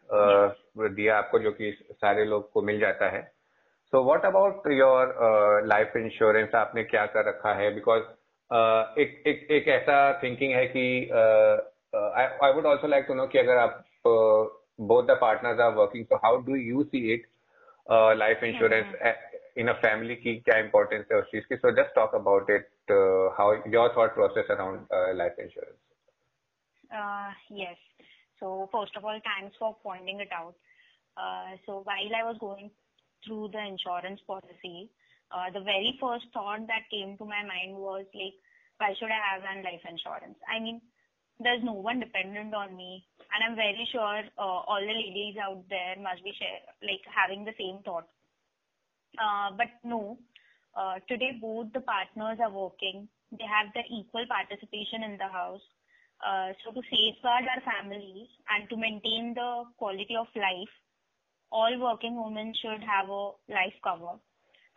दिया 0.96 1.18
आपको 1.18 1.40
जो 1.40 1.52
कि 1.52 1.88
सारे 1.92 2.26
लोग 2.26 2.52
को 2.52 2.62
मिल 2.62 2.80
जाता 2.80 3.10
है। 3.10 3.32
So 3.92 4.04
what 4.04 4.26
about 4.26 4.68
your 4.68 5.16
life 5.66 5.94
insurance 5.98 6.56
आपने 6.56 6.84
क्या 6.84 7.06
कर 7.06 7.26
रखा 7.26 7.54
है? 7.54 7.74
बिकॉज़ 7.74 8.02
uh, 8.02 9.00
एक 9.00 9.24
एक 9.28 9.48
एक 9.52 9.68
ऐसा 9.68 10.20
थिंकिंग 10.24 10.54
है 10.54 10.66
कि 10.68 11.10
I 12.44 12.52
would 12.52 12.66
also 12.66 12.88
like 12.88 13.06
to 13.08 13.14
know 13.14 13.28
कि 13.28 13.38
अगर 13.38 13.58
आप 13.58 13.86
both 14.82 15.04
the 15.04 15.12
partners 15.12 15.60
are 15.60 15.72
working 15.72 16.06
तो 16.06 16.16
how 16.16 16.38
do 16.38 16.56
you 16.56 16.84
see 16.84 17.14
it 17.14 17.26
life 17.92 18.44
insurance 18.44 19.16
in 19.58 19.64
a 19.64 19.74
family 19.74 20.16
की 20.16 20.36
क्या 20.36 20.72
importance 20.72 21.12
है 21.12 21.18
उस 21.18 21.26
चीज़ 21.26 21.46
की? 21.54 21.58
So 21.58 21.66
just 21.66 21.92
talk 21.98 22.22
about 22.22 22.44
it. 22.44 22.62
uh, 22.62 22.75
how 22.90 23.54
your 23.70 23.94
thought 23.94 24.14
process 24.14 24.46
around 24.50 24.88
uh, 24.92 25.14
life 25.16 25.34
insurance? 25.38 25.80
Uh, 26.94 27.32
yes. 27.50 27.78
So 28.40 28.70
first 28.72 28.96
of 28.96 29.06
all 29.06 29.20
thanks 29.24 29.56
for 29.58 29.76
pointing 29.84 30.20
it 30.20 30.30
out. 30.32 30.56
Uh, 31.18 31.58
so 31.66 31.82
while 31.84 32.16
I 32.16 32.24
was 32.24 32.38
going 32.40 32.70
through 33.26 33.50
the 33.54 33.64
insurance 33.64 34.20
policy 34.28 34.90
uh, 35.32 35.50
the 35.54 35.62
very 35.62 35.98
first 36.00 36.26
thought 36.34 36.68
that 36.68 36.86
came 36.92 37.18
to 37.18 37.26
my 37.26 37.42
mind 37.42 37.76
was 37.76 38.06
like 38.14 38.38
why 38.78 38.94
should 39.00 39.10
I 39.10 39.22
have 39.34 39.44
an 39.48 39.64
life 39.64 39.82
insurance? 39.88 40.38
I 40.48 40.60
mean 40.60 40.82
there's 41.40 41.64
no 41.64 41.74
one 41.74 42.00
dependent 42.00 42.54
on 42.54 42.76
me 42.76 43.04
and 43.34 43.44
I'm 43.44 43.56
very 43.56 43.88
sure 43.92 44.24
uh, 44.38 44.62
all 44.70 44.80
the 44.80 44.94
ladies 44.94 45.36
out 45.42 45.64
there 45.70 45.96
must 46.00 46.24
be 46.24 46.32
share, 46.38 46.64
like 46.84 47.04
having 47.10 47.44
the 47.44 47.56
same 47.58 47.84
thought. 47.84 48.08
Uh, 49.20 49.52
but 49.58 49.68
no, 49.84 50.20
uh, 50.20 50.35
today 51.08 51.38
both 51.42 51.72
the 51.74 51.82
partners 51.82 52.40
are 52.42 52.52
working. 52.52 53.08
They 53.32 53.46
have 53.46 53.74
the 53.74 53.84
equal 53.92 54.26
participation 54.28 55.04
in 55.04 55.18
the 55.18 55.28
house. 55.28 55.62
Uh, 56.24 56.54
so 56.64 56.72
to 56.72 56.82
safeguard 56.88 57.44
our 57.44 57.64
families 57.64 58.28
and 58.50 58.70
to 58.70 58.78
maintain 58.78 59.34
the 59.36 59.64
quality 59.78 60.16
of 60.16 60.28
life, 60.36 60.74
all 61.52 61.76
working 61.80 62.16
women 62.16 62.54
should 62.62 62.82
have 62.84 63.10
a 63.10 63.36
life 63.52 63.76
cover. 63.84 64.16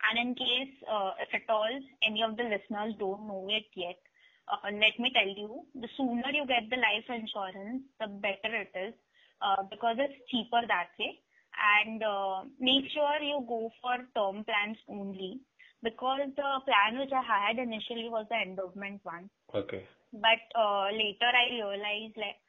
And 0.03 0.15
in 0.19 0.35
case, 0.35 0.75
uh, 0.87 1.11
if 1.19 1.29
at 1.33 1.49
all 1.49 1.71
any 2.03 2.23
of 2.23 2.37
the 2.37 2.43
listeners 2.43 2.95
don't 2.99 3.27
know 3.27 3.47
it 3.49 3.67
yet, 3.75 3.99
uh, 4.47 4.71
let 4.71 4.95
me 4.99 5.11
tell 5.13 5.27
you, 5.27 5.63
the 5.75 5.87
sooner 5.95 6.31
you 6.31 6.45
get 6.47 6.69
the 6.69 6.77
life 6.77 7.07
insurance, 7.07 7.83
the 7.99 8.07
better 8.07 8.51
it 8.55 8.71
is, 8.75 8.93
uh, 9.41 9.63
because 9.69 9.95
it's 9.99 10.19
cheaper 10.31 10.61
that 10.67 10.91
way 10.99 11.19
and 11.59 12.03
uh, 12.03 12.43
make 12.59 12.85
sure 12.93 13.19
you 13.21 13.43
go 13.47 13.69
for 13.81 13.97
term 14.15 14.43
plans 14.43 14.77
only 14.87 15.39
because 15.83 16.21
the 16.35 16.49
plan 16.65 16.99
which 16.99 17.13
I 17.13 17.23
had 17.23 17.57
initially 17.59 18.09
was 18.09 18.25
the 18.29 18.35
endowment 18.35 18.99
one. 19.03 19.29
Okay. 19.53 19.85
But 20.13 20.41
uh, 20.55 20.91
later 20.91 21.29
I 21.29 21.53
realized 21.53 22.17
like 22.17 22.39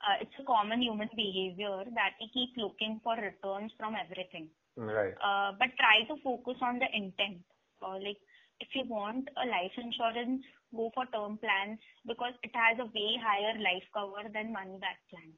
uh, 0.00 0.16
it's 0.22 0.38
a 0.40 0.44
common 0.44 0.80
human 0.80 1.10
behavior 1.14 1.84
that 1.94 2.16
we 2.20 2.30
keep 2.32 2.56
looking 2.56 3.00
for 3.04 3.16
returns 3.16 3.72
from 3.78 3.94
everything. 3.94 4.48
Right. 4.76 5.12
Uh, 5.20 5.52
but 5.58 5.76
try 5.76 6.08
to 6.08 6.16
focus 6.22 6.56
on 6.62 6.78
the 6.78 6.88
intent. 6.94 7.44
Uh, 7.82 8.00
like 8.00 8.20
if 8.60 8.68
you 8.74 8.84
want 8.88 9.28
a 9.36 9.44
life 9.48 9.76
insurance, 9.76 10.44
go 10.74 10.90
for 10.94 11.04
term 11.12 11.36
plans 11.38 11.78
because 12.06 12.32
it 12.42 12.52
has 12.54 12.78
a 12.78 12.88
way 12.92 13.18
higher 13.20 13.56
life 13.60 13.84
cover 13.92 14.28
than 14.32 14.52
money 14.52 14.78
back 14.80 15.00
plans. 15.10 15.36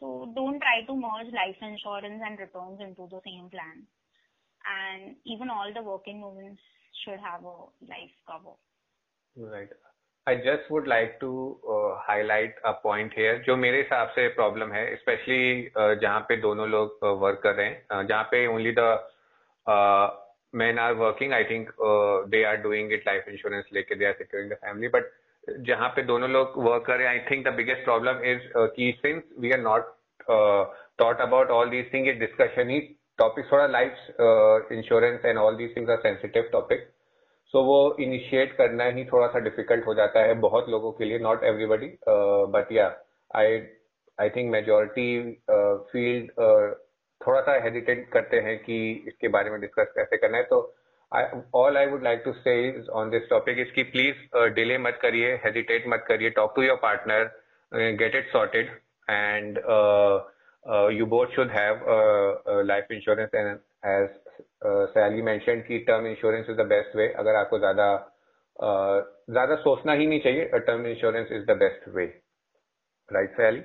So 0.00 0.32
don't 0.34 0.60
try 0.60 0.84
to 0.86 0.94
merge 0.94 1.32
life 1.32 1.56
insurance 1.60 2.20
and 2.24 2.38
returns 2.38 2.80
into 2.80 3.08
the 3.10 3.20
same 3.24 3.48
plan 3.48 3.86
And 4.65 5.15
even 5.25 5.49
all 5.49 5.71
the 5.73 5.81
working 5.81 6.21
women 6.21 6.57
should 7.03 7.19
have 7.19 7.43
a 7.43 7.55
life 7.89 8.15
cover. 8.27 8.55
Right. 9.37 9.69
I 10.27 10.35
just 10.35 10.69
would 10.69 10.87
like 10.87 11.19
to 11.19 11.57
uh, 11.67 11.97
highlight 11.99 12.53
a 12.63 12.73
point 12.73 13.13
here 13.13 13.39
जो 13.45 13.55
मेरे 13.57 13.77
हिसाब 13.77 14.09
से 14.15 14.27
problem 14.35 14.71
है 14.71 14.83
specially 14.95 15.69
uh, 15.69 15.93
जहाँ 16.01 16.19
पे 16.29 16.35
दोनों 16.41 16.67
लोग 16.69 16.99
work 17.21 17.37
uh, 17.37 17.43
कर 17.43 17.55
रहे 17.55 17.65
हैं 17.67 17.87
uh, 17.93 18.07
जहाँ 18.09 18.23
पे 18.31 18.45
only 18.47 18.75
the 18.77 18.99
men 20.53 20.77
are 20.77 20.95
working 20.95 21.33
i 21.33 21.43
think 21.49 21.69
uh, 21.87 22.27
they 22.29 22.43
are 22.43 22.57
doing 22.61 22.91
it 22.91 23.05
life 23.05 23.27
insurance 23.33 23.73
लेके 23.73 23.97
they 23.97 24.05
are 24.05 24.15
securing 24.19 24.49
the 24.49 24.59
family 24.63 24.89
but 24.95 25.09
जहाँ 25.67 25.89
पे 25.89 26.01
दोनों 26.03 26.29
लोग 26.29 26.53
वर्क 26.63 26.83
कर 26.87 26.97
रहे 26.97 27.07
हैं 27.07 27.13
I 27.13 27.25
think 27.29 27.45
the 27.47 27.53
biggest 27.55 27.83
problem 27.83 28.19
is 28.31 28.49
कि 28.75 28.91
since 28.97 29.23
we 29.39 29.51
are 29.51 29.59
not 29.59 29.93
taught 30.97 31.21
about 31.21 31.49
all 31.51 31.69
these 31.69 31.93
thing 31.93 32.07
ये 32.07 32.13
डिस्कशन 32.19 32.69
ही 32.69 32.79
टॉपिक 33.18 33.52
थोड़ा 33.52 33.66
life 33.66 33.92
insurance 34.72 35.24
and 35.24 35.38
all 35.38 35.56
these 35.56 35.76
things 35.76 35.90
are 35.90 35.96
sensitive 35.96 36.48
topic 36.52 36.88
so 37.52 37.62
वो 37.62 37.96
इनिशिएट 38.00 38.56
करना 38.56 38.84
ही 38.84 39.04
थोड़ा 39.04 39.26
सा 39.26 39.38
डिफ़िकल्ट 39.38 39.86
हो 39.86 39.94
जाता 39.94 40.20
है 40.20 40.34
बहुत 40.34 40.68
लोगों 40.68 40.92
के 40.92 41.04
लिए 41.04 41.18
not 41.18 41.44
everybody 41.44 41.98
but 42.56 42.72
yeah 42.72 43.02
I 43.34 43.62
I 44.20 44.30
think 44.30 44.52
majority 44.52 45.42
feel 45.92 46.30
थोड़ा 47.26 47.40
सा 47.40 47.62
हेजिटेट 47.62 48.10
करते 48.12 48.40
हैं 48.40 48.58
कि 48.58 49.04
इसके 49.08 49.28
बारे 49.28 49.50
में 49.50 49.60
डिस्कस 49.60 49.92
कैसे 49.96 50.16
करना 50.16 50.36
है। 50.36 50.44
तो 50.44 50.74
I, 51.14 51.20
all 51.56 51.76
I 51.76 51.82
would 51.86 52.02
like 52.02 52.22
to 52.24 52.32
say 52.44 52.54
is 52.70 52.88
on 53.00 53.10
this 53.10 53.26
topic 53.32 53.58
is 53.64 53.70
कि 53.78 53.84
please 53.92 54.16
uh, 54.36 54.80
मत 54.80 54.98
करिए 55.02 55.40
hesitate 55.46 55.86
मत 55.86 56.04
करिए 56.08 56.30
talk 56.30 56.56
to 56.56 56.62
your 56.62 56.76
partner 56.76 57.30
get 57.74 58.14
it 58.14 58.32
it 58.36 58.66
and 59.10 59.58
Uh, 60.68 60.88
you 60.88 61.06
both 61.06 61.28
should 61.34 61.50
have 61.50 61.76
uh, 61.86 62.32
uh, 62.50 62.64
life 62.64 62.84
insurance. 62.90 63.30
And 63.32 63.60
as 63.84 64.10
uh, 64.64 65.10
mentioned 65.22 65.64
key 65.68 65.84
term 65.84 66.06
insurance 66.06 66.48
is 66.48 66.56
the 66.56 66.64
best 66.64 66.94
way. 66.94 67.10
Agar 67.14 67.46
aapko 67.46 67.60
zyada 67.62 68.02
uh, 68.58 69.02
zyada 69.30 69.62
sochna 69.64 69.94
hi 69.94 70.06
nahi 70.10 70.24
chahiye 70.24 70.66
term 70.66 70.86
insurance 70.86 71.30
is 71.30 71.46
the 71.46 71.54
best 71.54 71.86
way. 71.94 72.12
Right 73.10 73.30
Sayli? 73.38 73.62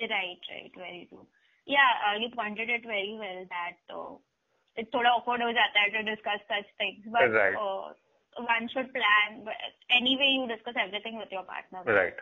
Right 0.00 0.42
right. 0.50 0.72
Very 0.76 1.06
true. 1.10 1.26
Yeah 1.66 2.14
you 2.20 2.28
pointed 2.36 2.70
it 2.70 2.82
very 2.86 3.16
well 3.18 3.42
that 3.50 3.74
it's 4.76 4.92
sort 4.92 5.06
of 5.06 5.22
awkward 5.22 5.40
to 5.40 6.02
discuss 6.04 6.40
such 6.46 6.68
things. 6.78 7.02
But 7.10 7.34
one 8.38 8.68
should 8.68 8.92
plan 8.92 9.48
anyway 9.90 10.38
you 10.38 10.46
discuss 10.46 10.74
everything 10.78 11.18
with 11.18 11.32
your 11.32 11.42
partner. 11.42 11.82
Right. 11.82 12.14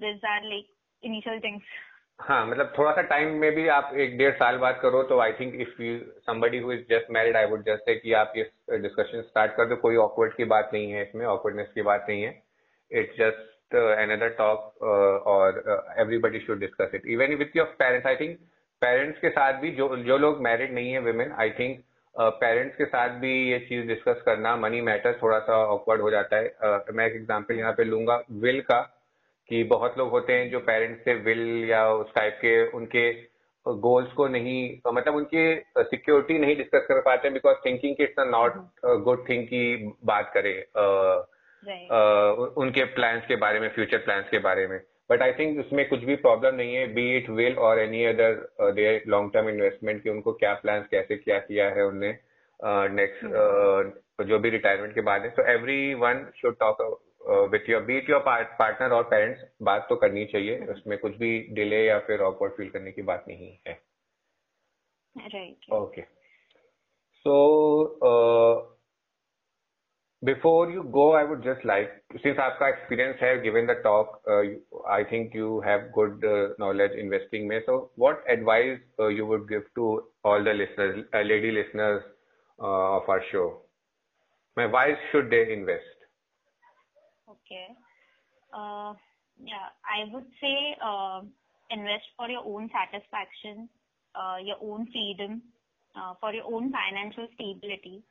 These 0.00 0.20
are 0.20 0.44
like 0.44 0.68
initial 1.02 1.40
things. 1.40 1.62
हाँ 2.22 2.44
मतलब 2.46 2.72
थोड़ा 2.78 2.90
सा 2.92 3.02
time 3.10 3.34
में 3.40 3.54
भी 3.54 3.66
आप 3.68 3.92
एक 3.96 4.16
डेढ़ 4.18 4.34
साल 4.34 4.58
बाद 4.58 4.78
करो 4.82 5.02
तो 5.04 5.18
I 5.20 5.32
think 5.40 5.54
if 5.60 5.82
you 5.82 5.98
somebody 6.26 6.58
who 6.58 6.72
is 6.72 6.80
just 6.90 7.10
married 7.12 7.36
I 7.36 7.46
would 7.52 7.62
just 7.66 7.84
say 7.86 7.94
कि 7.94 8.12
आप 8.14 8.32
ये 8.36 8.78
डिस्कशन 8.78 9.22
स्टार्ट 9.22 9.52
कर 9.56 9.66
दो। 9.68 9.76
कोई 9.76 9.96
ऑकवर्ड 10.02 10.34
की 10.34 10.44
बात 10.52 10.70
नहीं 10.74 10.92
है 10.92 11.02
इसमें 11.02 11.26
ऑकवर्डनेस 11.26 11.72
की 11.74 11.82
बात 11.82 12.06
नहीं 12.08 12.22
है। 12.22 12.30
It's 12.90 13.18
just 13.18 13.50
talk 14.38 14.64
uh, 14.82 15.16
or 15.32 15.44
uh, 15.66 15.76
everybody 15.96 16.40
should 16.40 16.58
discuss 16.60 16.90
it. 16.92 17.04
Even 17.06 17.38
with 17.38 17.54
your 17.54 17.64
parents 17.78 18.08
i 18.10 18.16
parents 18.82 19.20
के 19.20 19.28
साथ 19.30 19.60
भी 19.60 19.70
जो 19.70 19.86
जो 19.96 20.16
लोग 20.18 20.40
मैरिड 20.42 20.72
नहीं 20.74 20.92
है 20.92 20.98
वुमेन 21.00 21.32
आई 21.40 21.50
थिंक 21.58 21.78
पेरेंट्स 22.40 22.76
के 22.76 22.84
साथ 22.84 23.08
भी 23.20 23.30
ये 23.50 23.58
चीज़ 23.68 23.86
डिस्कस 23.88 24.22
करना 24.26 24.54
मनी 24.56 24.80
मैटर 24.80 25.18
थोड़ा 25.22 25.38
सा 25.38 25.56
ऑकवर्ड 25.66 26.00
हो 26.00 26.10
जाता 26.10 26.36
है। 26.36 26.50
Uh, 26.64 26.94
मैं 26.94 27.06
एक 27.06 27.16
एग्ज़ाम्पल 27.16 27.54
यहाँ 27.54 27.72
पे 27.72 27.84
लूँगा। 27.84 28.20
विल 28.42 28.60
का 28.60 28.80
कि 29.48 29.62
बहुत 29.64 29.98
लोग 29.98 30.10
होते 30.10 30.32
हैं 30.32 30.50
जो 30.50 30.60
पेरेंट्स 30.60 31.04
से 31.04 31.14
विल 31.14 31.70
या 31.70 31.88
उस 31.92 32.14
टाइप 32.14 32.38
के 32.40 32.66
उनके 32.70 33.10
गोल्स 33.66 34.12
को 34.12 34.28
नहीं 34.28 34.78
मतलब 34.92 35.14
उनके 35.14 35.42
सिक्योरिटी 35.78 36.38
नहीं 36.38 36.56
डिस्कस 36.56 36.86
कर 36.88 37.00
पाते 37.00 37.30
because 37.30 37.56
thinking 37.66 38.00
it's 38.00 38.18
a 38.18 38.24
not 38.24 38.54
good 39.04 39.28
thing 39.28 39.44
की 39.46 39.92
बात 40.04 40.30
करें 40.36 40.56
उनके 42.56 42.84
प्लान्स 42.84 43.26
के 43.26 43.36
बारे 43.36 43.60
में 43.60 43.68
फ्यूचर 43.68 43.98
प्लान्स 43.98 44.28
के 44.30 44.38
बारे 44.38 44.66
में. 44.66 44.80
बट 45.10 45.22
आई 45.22 45.32
थिंक 45.32 45.58
उसमें 45.60 45.88
कुछ 45.88 46.04
भी 46.04 46.16
प्रॉब्लम 46.16 46.54
नहीं 46.54 46.74
है 46.74 46.86
बी 46.94 47.16
इट 47.16 47.30
विल 47.30 47.58
और 47.58 47.78
any 47.78 48.04
other 48.04 48.72
their 48.72 49.02
long 49.08 49.32
term 49.34 49.48
investment 49.48 50.02
की 50.02 50.10
उनको 50.10 50.32
क्या 50.32 50.54
प्लान 50.54 50.86
कैसे 50.90 51.16
क्या 51.16 51.38
किया 51.38 51.68
है 51.68 51.86
उनने 51.86 52.18
नेक्स्ट 52.98 53.24
uh, 53.24 54.20
uh, 54.20 54.28
जो 54.28 54.38
भी 54.38 54.50
रिटायरमेंट 54.50 54.94
के 54.94 55.00
बाद 55.00 55.22
है. 55.22 55.30
So 55.30 55.42
everyone 55.94 56.26
should 56.36 56.58
talk 56.58 56.82
with 57.24 57.68
your 57.70 57.82
beat 57.82 58.10
your 58.10 58.20
partner 58.26 58.92
और 58.92 59.02
पेरेंट्स 59.10 59.42
बात 59.62 59.86
तो 59.88 59.96
करनी 59.96 60.24
चाहिए। 60.26 60.58
हम्म। 60.58 60.72
उसमें 60.72 60.98
कुछ 60.98 61.16
भी 61.16 61.38
डिले 61.54 61.84
या 61.84 61.98
फिर 62.06 62.20
ऑपवर्ड 62.22 62.52
फील 62.52 62.70
करने 62.70 62.92
की 62.92 63.02
बात 63.02 63.24
नहीं 63.28 63.56
है। 63.66 63.80
Okay 65.76 66.02
so 67.26 67.34
before 70.22 70.70
you 70.72 70.82
go 70.96 71.10
I 71.12 71.24
would 71.24 71.42
just 71.44 71.66
like 71.66 72.18
since 72.22 72.38
आपका 72.38 72.68
एक्सपीरियंस 72.68 73.22
है 73.22 73.40
given 73.42 73.66
the 73.66 73.76
talk 73.84 74.84
I 74.88 75.04
think 75.12 75.36
you 75.36 75.58
have 75.60 75.88
good 75.94 76.24
knowledge 76.60 76.92
investing 76.98 77.48
में। 77.48 77.58
So 77.60 77.78
what 77.98 78.24
advice 78.30 78.78
you 79.12 79.26
would 79.26 79.48
give 79.48 79.64
to 79.76 79.88
all 80.24 80.44
the 80.44 80.54
lady 81.24 81.50
listeners 81.50 82.02
of 82.58 83.10
our 83.10 83.22
show 83.30 83.48
my 84.56 84.66
wise 84.70 84.96
should 85.12 85.28
they 85.30 85.42
invest 85.52 86.01
Okay. 87.52 87.76
Yeah, 89.44 89.68
I 89.84 90.08
would 90.12 90.26
say 90.40 90.76
invest 91.70 92.04
for 92.16 92.28
your 92.28 92.44
own 92.44 92.70
satisfaction, 92.72 93.68
your 94.44 94.56
own 94.62 94.86
freedom, 94.92 95.42
for 96.20 96.32
your 96.32 96.44
own 96.44 96.72
financial 96.72 97.28
stability 97.34 98.02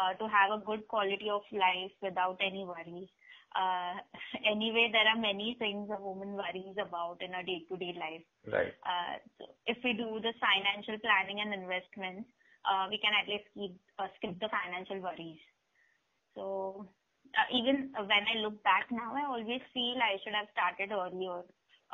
uh, 0.00 0.14
to 0.16 0.24
have 0.28 0.50
a 0.56 0.64
good 0.64 0.86
quality 0.88 1.28
of 1.30 1.42
life 1.52 1.92
without 2.02 2.38
any 2.40 2.64
worries. 2.64 3.08
uh, 3.56 3.98
anyway, 4.50 4.88
there 4.92 5.06
are 5.06 5.20
many 5.20 5.56
things 5.58 5.90
a 5.90 6.00
woman 6.00 6.32
worries 6.34 6.76
about 6.80 7.18
in 7.20 7.32
her 7.32 7.42
day-to-day 7.42 7.94
life. 7.98 8.24
Right. 8.46 8.74
Uh, 8.86 9.18
so 9.38 9.44
if 9.66 9.76
we 9.84 9.92
do 9.92 10.20
the 10.22 10.32
financial 10.38 10.96
planning 11.02 11.40
and 11.40 11.52
investments, 11.52 12.30
uh, 12.64 12.86
we 12.88 12.98
can 12.98 13.12
at 13.12 13.28
least 13.28 13.44
keep, 13.54 13.74
uh, 13.98 14.08
skip 14.16 14.38
the 14.40 14.48
financial 14.48 15.00
worries. 15.00 15.42
Uh, 17.36 17.48
even 17.56 17.92
when 17.96 18.24
I 18.34 18.38
look 18.40 18.62
back 18.62 18.86
now, 18.90 19.14
I 19.14 19.26
always 19.26 19.62
feel 19.74 19.96
I 20.00 20.18
should 20.22 20.34
have 20.34 20.48
started 20.52 20.92
earlier. 20.92 21.42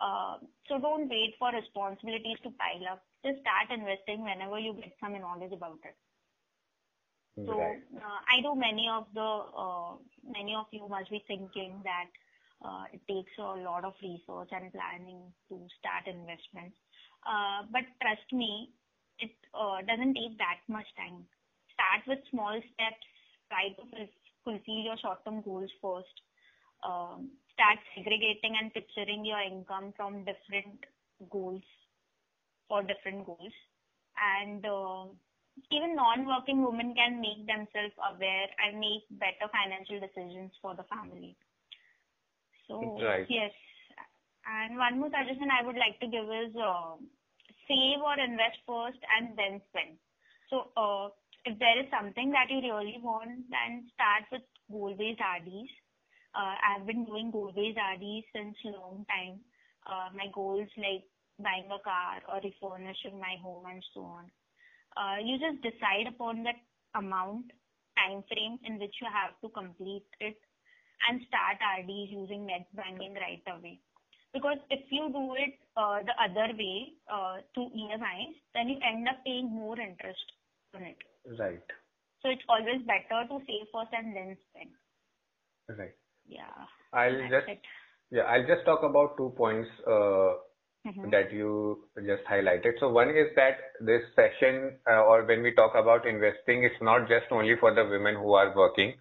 Uh, 0.01 0.39
so 0.69 0.79
don't 0.79 1.09
wait 1.09 1.35
for 1.39 1.51
responsibilities 1.53 2.39
to 2.45 2.51
pile 2.53 2.87
up. 2.93 3.03
Just 3.25 3.41
start 3.41 3.71
investing 3.71 4.23
whenever 4.25 4.59
you 4.59 4.75
get 4.75 4.93
some 5.01 5.19
knowledge 5.19 5.53
about 5.53 5.81
it. 5.85 5.97
So 7.47 7.55
Right. 7.57 7.81
uh, 7.97 8.21
I 8.29 8.41
know 8.43 8.55
many 8.55 8.89
of 8.89 9.07
the 9.15 9.31
uh, 9.57 9.97
many 10.25 10.55
of 10.55 10.67
you 10.73 10.87
must 10.89 11.11
be 11.11 11.23
thinking 11.27 11.81
that 11.85 12.09
uh, 12.65 12.85
it 12.93 13.01
takes 13.09 13.33
a 13.39 13.43
lot 13.63 13.85
of 13.85 13.95
research 14.03 14.51
and 14.53 14.73
planning 14.73 15.33
to 15.49 15.57
start 15.79 16.07
investments. 16.07 16.77
Uh, 17.27 17.63
but 17.73 17.85
trust 18.03 18.29
me, 18.33 18.71
it 19.19 19.33
uh, 19.55 19.81
doesn't 19.87 20.15
take 20.15 20.37
that 20.39 20.61
much 20.69 20.87
time. 20.97 21.25
Start 21.75 22.03
with 22.07 22.21
small 22.31 22.59
steps. 22.75 23.07
Try 23.51 23.71
to 23.79 23.85
fulfill 24.47 24.81
your 24.87 24.97
short-term 25.03 25.43
goals 25.43 25.73
first. 25.83 26.17
Um, 26.87 27.35
start 27.53 27.79
segregating 27.97 28.57
and 28.63 28.73
picturing 28.73 29.27
your 29.27 29.43
income 29.43 29.93
from 29.99 30.25
different 30.25 30.87
goals 31.31 31.65
for 32.69 32.83
different 32.83 33.27
goals. 33.27 33.55
And 34.17 34.65
uh, 34.65 35.07
even 35.73 35.97
non-working 35.97 36.65
women 36.65 36.95
can 36.95 37.21
make 37.21 37.47
themselves 37.47 37.95
aware 38.15 38.49
and 38.65 38.81
make 38.81 39.05
better 39.11 39.51
financial 39.53 40.01
decisions 40.01 40.53
for 40.63 40.75
the 40.75 40.85
family. 40.85 41.37
So 42.69 43.05
Right. 43.05 43.29
yes, 43.29 43.53
and 44.47 44.79
one 44.79 45.01
more 45.01 45.11
suggestion 45.11 45.49
I 45.51 45.67
would 45.67 45.77
like 45.77 45.99
to 46.01 46.09
give 46.09 46.27
is 46.31 46.55
uh, 46.57 46.97
save 47.69 48.01
or 48.03 48.19
invest 48.19 48.59
first 48.67 48.99
and 49.19 49.37
then 49.39 49.61
spend. 49.71 49.99
So 50.51 50.71
uh, 50.77 51.11
if 51.47 51.59
there 51.63 51.79
is 51.79 51.87
something 51.95 52.35
that 52.35 52.51
you 52.51 52.59
really 52.59 52.99
want, 52.99 53.47
then 53.55 53.87
start 53.95 54.27
with 54.35 54.43
goal-based 54.71 55.23
RDs. 55.23 55.71
Uh, 56.35 56.59
I've 56.59 56.87
been 56.87 57.07
doing 57.07 57.31
goal-based 57.31 57.79
RDs 57.79 58.27
since 58.35 58.59
long 58.67 59.07
time. 59.07 59.39
Uh, 59.87 60.11
my 60.11 60.27
goals 60.35 60.67
like 60.77 61.07
buying 61.39 61.71
a 61.71 61.79
car 61.79 62.19
or 62.27 62.43
refurnishing 62.43 63.23
my 63.23 63.39
home 63.41 63.65
and 63.71 63.83
so 63.95 64.03
on. 64.03 64.27
Uh, 64.99 65.23
you 65.23 65.39
just 65.39 65.63
decide 65.63 66.11
upon 66.11 66.43
that 66.43 66.59
amount, 66.99 67.55
time 67.95 68.27
frame 68.27 68.59
in 68.67 68.83
which 68.83 68.99
you 69.01 69.07
have 69.07 69.39
to 69.41 69.49
complete 69.55 70.09
it 70.19 70.37
and 71.09 71.23
start 71.31 71.63
RDs 71.63 72.11
using 72.11 72.47
net 72.47 72.67
banking 72.75 73.15
right 73.15 73.45
away. 73.55 73.79
Because 74.35 74.59
if 74.69 74.83
you 74.91 75.09
do 75.15 75.39
it 75.39 75.55
uh, 75.77 76.03
the 76.03 76.17
other 76.19 76.53
way, 76.59 76.93
uh, 77.07 77.39
through 77.55 77.71
EMIs, 77.71 78.35
then 78.53 78.69
you 78.69 78.77
end 78.83 79.07
up 79.07 79.23
paying 79.25 79.47
more 79.47 79.79
interest 79.79 80.27
on 80.76 80.84
it. 80.84 80.98
Right. 81.40 81.62
So 82.22 82.30
it's 82.30 82.44
always 82.50 82.82
better 82.86 83.28
to 83.28 83.40
save 83.48 83.68
first 83.74 83.92
and 83.94 84.16
then 84.16 84.38
spend. 84.50 84.72
Right. 85.80 85.96
Yeah. 86.28 86.68
I'll 86.94 87.18
that's 87.18 87.32
just 87.32 87.48
it. 87.50 87.62
yeah, 88.12 88.24
I'll 88.24 88.46
just 88.46 88.66
talk 88.66 88.84
about 88.84 89.18
two 89.18 89.34
points 89.38 89.70
uh, 89.88 90.34
Mhm. 90.86 91.12
that 91.12 91.32
you 91.32 91.88
just 92.06 92.24
highlighted. 92.26 92.80
So 92.80 92.90
one 92.90 93.10
is 93.12 93.28
that 93.36 93.60
this 93.80 94.02
session, 94.16 94.80
uh, 94.90 95.04
or 95.04 95.26
when 95.26 95.44
we 95.44 95.52
talk 95.54 95.76
about 95.76 96.08
investing, 96.08 96.64
it's 96.64 96.82
not 96.82 97.08
just 97.08 97.32
only 97.32 97.56
for 97.56 97.72
the 97.74 97.86
women 97.86 98.16
who 98.16 98.34
are 98.34 98.52
working. 98.56 98.94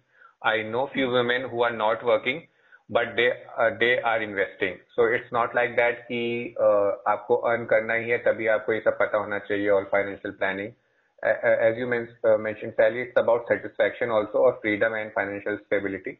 I 0.43 0.61
know 0.61 0.87
few 0.93 1.09
women 1.09 1.49
who 1.49 1.63
are 1.63 1.75
not 1.75 2.05
working, 2.05 2.47
but 2.89 3.15
they 3.15 3.31
uh, 3.57 3.71
they 3.79 3.99
are 4.01 4.21
investing. 4.21 4.77
So 4.95 5.05
it's 5.05 5.31
not 5.31 5.55
like 5.55 5.75
that 5.81 6.05
कि 6.11 6.21
uh, 6.67 6.91
आपको 7.15 7.41
earn 7.51 7.65
करना 7.73 7.93
ही 8.03 8.09
है 8.09 8.17
तभी 8.29 8.47
आपको 8.57 8.73
ये 8.73 8.79
सब 8.87 8.97
पता 9.01 9.17
होना 9.17 9.39
चाहिए 9.49 9.69
और 9.79 9.89
financial 9.95 10.37
planning. 10.41 10.71
as 11.22 11.76
you 11.76 11.86
uh, 11.86 12.38
mentioned, 12.38 12.74
Sayli, 12.78 13.06
it's 13.06 13.16
about 13.16 13.46
satisfaction 13.48 14.10
also 14.10 14.38
और 14.38 14.60
freedom 14.60 14.94
and 14.94 15.12
financial 15.12 15.58
stability. 15.66 16.18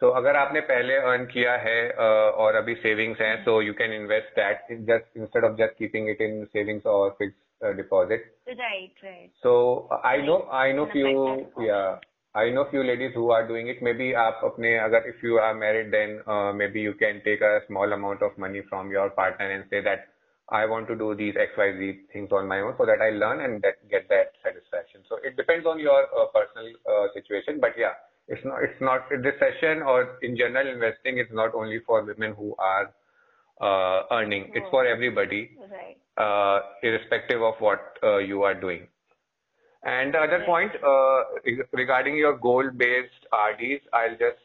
So 0.00 0.10
अगर 0.10 0.36
आपने 0.36 0.60
पहले 0.70 0.96
earn 1.10 1.26
किया 1.32 1.52
है 1.64 1.78
uh, 1.92 2.30
और 2.44 2.54
अभी 2.62 2.74
savings 2.82 3.20
हैं, 3.20 3.44
so 3.44 3.60
you 3.60 3.74
can 3.74 3.92
invest 3.92 4.34
that 4.36 4.70
in 4.70 4.86
just 4.86 5.06
instead 5.14 5.44
of 5.44 5.56
just 5.58 5.78
keeping 5.78 6.08
it 6.08 6.20
in 6.20 6.46
savings 6.52 6.82
or 6.84 7.14
fixed 7.18 7.38
uh, 7.64 7.72
deposit. 7.72 8.26
Right, 8.46 8.92
right. 9.02 9.30
So 9.42 9.88
I 10.02 10.18
know, 10.18 10.42
I 10.50 10.72
know 10.72 10.86
few, 10.92 11.46
yeah. 11.60 11.98
I 12.34 12.50
know 12.50 12.66
few 12.70 12.82
ladies 12.82 13.12
who 13.14 13.30
are 13.30 13.46
doing 13.46 13.68
it. 13.68 13.82
Maybe 13.82 14.12
आप 14.14 14.40
अपने 14.44 14.76
अगर 14.84 15.08
if 15.08 15.22
you 15.22 15.38
are 15.38 15.54
married 15.54 15.92
then 15.92 16.20
uh, 16.26 16.52
maybe 16.52 16.80
you 16.80 16.94
can 16.94 17.22
take 17.24 17.40
a 17.40 17.60
small 17.68 17.92
amount 17.92 18.22
of 18.22 18.36
money 18.36 18.62
from 18.68 18.90
your 18.90 19.10
partner 19.10 19.50
and 19.50 19.64
say 19.70 19.80
that 19.80 20.08
I 20.50 20.66
want 20.66 20.88
to 20.88 20.96
do 20.96 21.14
these 21.14 21.34
XYZ 21.34 22.12
things 22.12 22.30
on 22.32 22.46
my 22.46 22.60
own 22.60 22.74
so 22.78 22.84
that 22.84 23.00
I 23.00 23.10
learn 23.10 23.40
and 23.40 23.62
that, 23.62 23.88
get 23.90 24.08
that 24.10 24.32
satisfaction. 24.42 25.02
So 25.08 25.16
it 25.24 25.36
depends 25.36 25.66
on 25.66 25.78
your 25.78 26.04
uh, 26.04 26.26
personal 26.34 26.72
uh, 26.88 27.06
situation, 27.14 27.60
but 27.60 27.70
yeah, 27.78 27.94
it's 28.28 28.44
not 28.44 28.62
it's 28.62 28.80
not 28.80 29.08
this 29.10 29.34
session 29.38 29.82
or 29.82 30.18
in 30.22 30.36
general 30.36 30.66
investing 30.68 31.18
is 31.18 31.26
not 31.32 31.54
only 31.54 31.80
for 31.86 32.04
women 32.04 32.34
who 32.34 32.54
are 32.58 32.92
uh, 33.60 34.02
earning. 34.10 34.50
It's 34.54 34.68
for 34.70 34.86
everybody 34.86 35.50
Right. 35.70 35.96
uh, 36.18 36.60
irrespective 36.82 37.42
of 37.42 37.54
what 37.60 37.98
uh, 38.02 38.18
you 38.18 38.42
are 38.42 38.54
doing. 38.54 38.88
And 39.82 40.14
the 40.14 40.18
other 40.18 40.38
Right. 40.38 40.46
point 40.46 40.72
uh, 40.82 41.24
regarding 41.72 42.16
your 42.16 42.36
goal-based 42.38 43.26
RDs, 43.32 43.82
I'll 43.92 44.16
just 44.16 44.40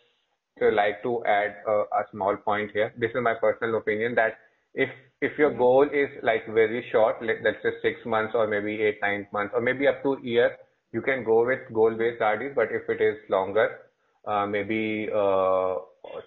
uh, 0.61 0.71
like 0.71 1.01
to 1.03 1.23
add 1.25 1.55
uh, 1.67 1.83
a 1.85 2.05
small 2.11 2.35
point 2.37 2.71
here. 2.71 2.93
This 2.97 3.11
is 3.11 3.21
my 3.21 3.33
personal 3.35 3.77
opinion 3.77 4.15
that 4.15 4.37
if 4.73 4.89
if 5.20 5.38
your 5.38 5.50
goal 5.56 5.84
is 5.84 6.08
like 6.22 6.46
very 6.52 6.84
short, 6.90 7.16
let, 7.22 7.42
let's 7.42 7.62
say 7.62 7.70
six 7.82 8.04
months 8.04 8.32
or 8.34 8.46
maybe 8.46 8.80
eight, 8.82 8.98
nine 9.02 9.26
months 9.32 9.52
or 9.54 9.60
maybe 9.60 9.86
up 9.88 10.02
to 10.02 10.14
a 10.14 10.20
year, 10.22 10.56
you 10.92 11.02
can 11.02 11.24
go 11.24 11.44
with 11.46 11.60
goal-based 11.72 12.20
RDs. 12.22 12.54
But 12.54 12.68
if 12.72 12.88
it 12.88 13.00
is 13.00 13.16
longer, 13.28 13.80
uh, 14.26 14.46
maybe 14.46 15.08
uh, 15.14 15.76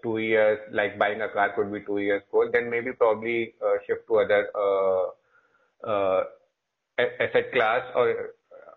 two 0.04 0.18
years, 0.20 0.60
like 0.72 0.98
buying 1.00 1.22
a 1.22 1.30
car 1.30 1.54
could 1.56 1.72
be 1.72 1.82
two 1.82 2.00
years 2.00 2.24
goal, 2.32 2.50
then 2.52 2.70
maybe 2.70 2.92
probably 2.94 3.54
uh, 3.62 3.76
shift 3.86 4.08
to 4.08 4.20
other 4.20 4.50
uh, 4.56 5.04
uh, 5.88 6.24
a- 7.00 7.24
asset 7.24 7.52
class 7.54 7.82
or 7.96 8.32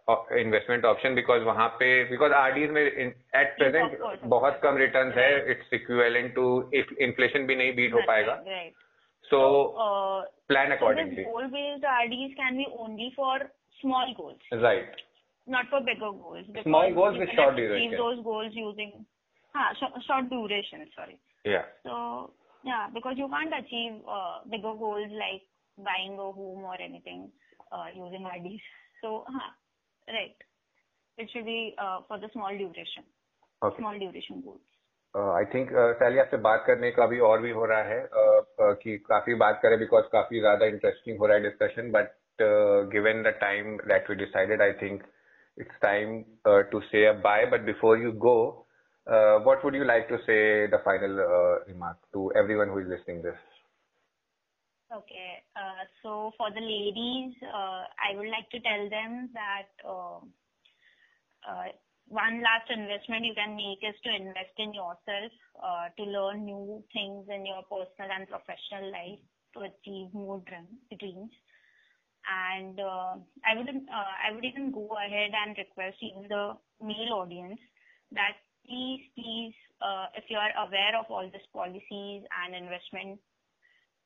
uh, 0.09 0.17
investment 0.37 0.85
option 0.85 1.15
because 1.15 1.43
वहाँ 1.45 1.69
पे 1.81 2.09
because 2.11 2.33
RDs 2.37 2.71
में 2.73 2.83
in, 2.97 3.13
at 3.35 3.57
present 3.59 3.93
of 3.95 4.01
course, 4.01 4.19
of 4.23 4.29
बहुत 4.31 4.61
course. 4.61 4.63
कम 4.65 4.79
returns 4.83 5.15
है 5.17 5.29
it's 5.55 5.73
equivalent 5.73 6.35
to 6.35 6.47
if 6.73 6.87
inflation 7.09 7.47
भी 7.47 7.57
नहीं 7.57 7.77
beat 7.77 7.93
हो 7.93 7.99
Right, 7.99 8.09
पाएगा 8.09 8.37
Right. 8.47 8.75
so 9.30 9.76
Uh, 9.86 10.24
plan 10.48 10.72
accordingly 10.72 11.24
goal-based 11.24 11.84
RDs 11.84 12.36
can 12.38 12.58
be 12.58 12.68
only 12.78 13.12
for 13.16 13.40
small 13.82 14.14
goals, 14.18 14.40
right 14.52 14.86
not 15.48 15.66
for 15.70 15.82
bigger 15.82 16.12
goals. 16.12 16.46
Small 16.64 16.94
goals 16.94 17.18
with 17.18 17.30
short 17.36 17.54
achieve 17.54 17.70
duration. 17.70 17.98
those 17.98 18.24
goals 18.24 18.52
using 18.54 19.06
short, 20.08 20.30
duration. 20.30 20.88
Sorry. 20.96 21.20
yeah 21.46 21.64
So 21.84 22.32
yeah, 22.64 22.90
because 22.94 23.14
you 23.18 23.30
can't 23.30 23.54
achieve 23.54 24.02
uh, 24.10 24.40
bigger 24.50 24.74
goals 24.74 25.10
like 25.14 25.44
buying 25.78 26.14
a 26.14 26.32
home 26.32 26.64
or 26.64 26.80
anything 26.82 27.30
uh, 27.72 27.86
using 27.94 28.26
RDs. 28.26 28.62
So 29.02 29.26
right, 30.08 30.36
it 31.18 31.30
should 31.32 31.46
be 31.46 31.76
uh, 31.78 32.00
for 32.08 32.20
the 32.20 32.30
small 32.34 32.50
duration, 32.50 33.06
okay 33.64 33.78
small 33.78 33.98
duration 33.98 34.42
goals. 34.44 34.66
I 35.17 35.45
think 35.55 35.71
सैली 35.99 36.19
आपसे 36.19 36.37
बात 36.47 36.65
करने 36.67 36.91
का 36.99 37.07
भी 37.07 37.19
और 37.29 37.41
भी 37.43 37.51
हो 37.51 37.65
रहा 37.65 37.83
है 37.83 38.03
uh, 38.05 38.41
uh, 38.65 38.75
कि 38.83 38.97
काफी 39.09 39.35
बात 39.45 39.61
करें 39.63 39.79
बिकॉज 39.79 40.05
काफी 40.13 40.41
ज्यादा 40.41 40.67
इंटरेस्टिंग 40.67 41.19
हो 41.19 41.27
रहा 41.27 41.37
है 41.37 41.43
discussion 41.43 41.91
but 41.93 42.17
given 42.93 43.23
the 43.23 43.35
time 43.41 43.77
that 43.89 44.11
we 44.11 44.17
decided 44.17 44.63
I 44.63 44.73
think 44.83 45.03
it's 45.61 45.81
time 45.83 46.23
to 46.71 46.81
से 46.81 47.07
अ 47.07 47.13
bye 47.29 47.47
but 47.55 47.61
before 47.73 48.03
you 48.03 48.13
go 48.29 48.41
what 49.47 49.63
would 49.65 49.77
you 49.77 49.85
like 49.85 50.05
to 50.09 50.17
say 50.25 50.35
the 50.73 50.79
final 50.83 51.21
uh, 51.23 51.55
remark 51.69 51.97
to 52.17 52.27
everyone 52.41 52.69
who 52.69 52.83
is 52.83 52.91
listening 52.91 53.23
this 53.23 53.41
Okay. 54.91 55.39
Uh, 55.55 55.87
so 56.03 56.33
for 56.37 56.51
the 56.51 56.61
ladies, 56.61 57.35
uh, 57.43 57.87
I 57.95 58.17
would 58.17 58.27
like 58.27 58.51
to 58.51 58.61
tell 58.61 58.89
them 58.91 59.31
that 59.35 59.69
uh, 59.87 60.19
uh, 61.47 61.69
one 62.08 62.42
last 62.42 62.70
investment 62.70 63.26
you 63.26 63.34
can 63.34 63.56
make 63.56 63.82
is 63.82 63.98
to 64.04 64.14
invest 64.14 64.56
in 64.58 64.74
yourself, 64.74 65.32
uh, 65.62 65.90
to 65.98 66.04
learn 66.04 66.46
new 66.46 66.84
things 66.94 67.26
in 67.30 67.46
your 67.46 67.64
personal 67.66 68.12
and 68.14 68.30
professional 68.30 68.92
life, 68.92 69.20
to 69.54 69.60
achieve 69.66 70.14
more 70.14 70.42
dreams. 71.00 71.32
And 72.26 72.80
uh, 72.80 73.18
I 73.46 73.58
wouldn't, 73.58 73.90
uh, 73.90 74.14
I 74.22 74.34
would 74.34 74.46
even 74.46 74.72
go 74.72 74.90
ahead 74.98 75.32
and 75.34 75.58
request 75.58 75.98
even 76.02 76.28
the 76.28 76.58
male 76.82 77.14
audience 77.22 77.60
that 78.12 78.38
please, 78.66 79.02
please, 79.14 79.54
uh, 79.82 80.08
if 80.16 80.26
you 80.30 80.38
are 80.38 80.54
aware 80.66 80.98
of 80.98 81.06
all 81.10 81.30
these 81.30 81.50
policies 81.54 82.24
and 82.46 82.56
investment 82.56 83.20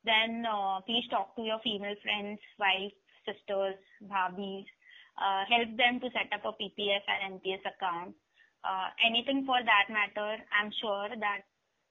then 0.05 0.45
uh, 0.47 0.79
please 0.85 1.03
talk 1.09 1.35
to 1.35 1.41
your 1.41 1.59
female 1.63 1.95
friends, 2.03 2.39
wife 2.57 2.95
sisters, 3.27 3.75
bhabis. 4.07 4.65
Uh, 5.19 5.43
help 5.51 5.75
them 5.75 5.99
to 5.99 6.08
set 6.15 6.32
up 6.32 6.47
a 6.47 6.55
PPF 6.55 7.03
and 7.12 7.41
NPS 7.41 7.67
account. 7.67 8.15
Uh, 8.63 8.88
anything 9.03 9.43
for 9.45 9.60
that 9.60 9.91
matter, 9.91 10.39
I'm 10.55 10.71
sure 10.79 11.10
that 11.19 11.43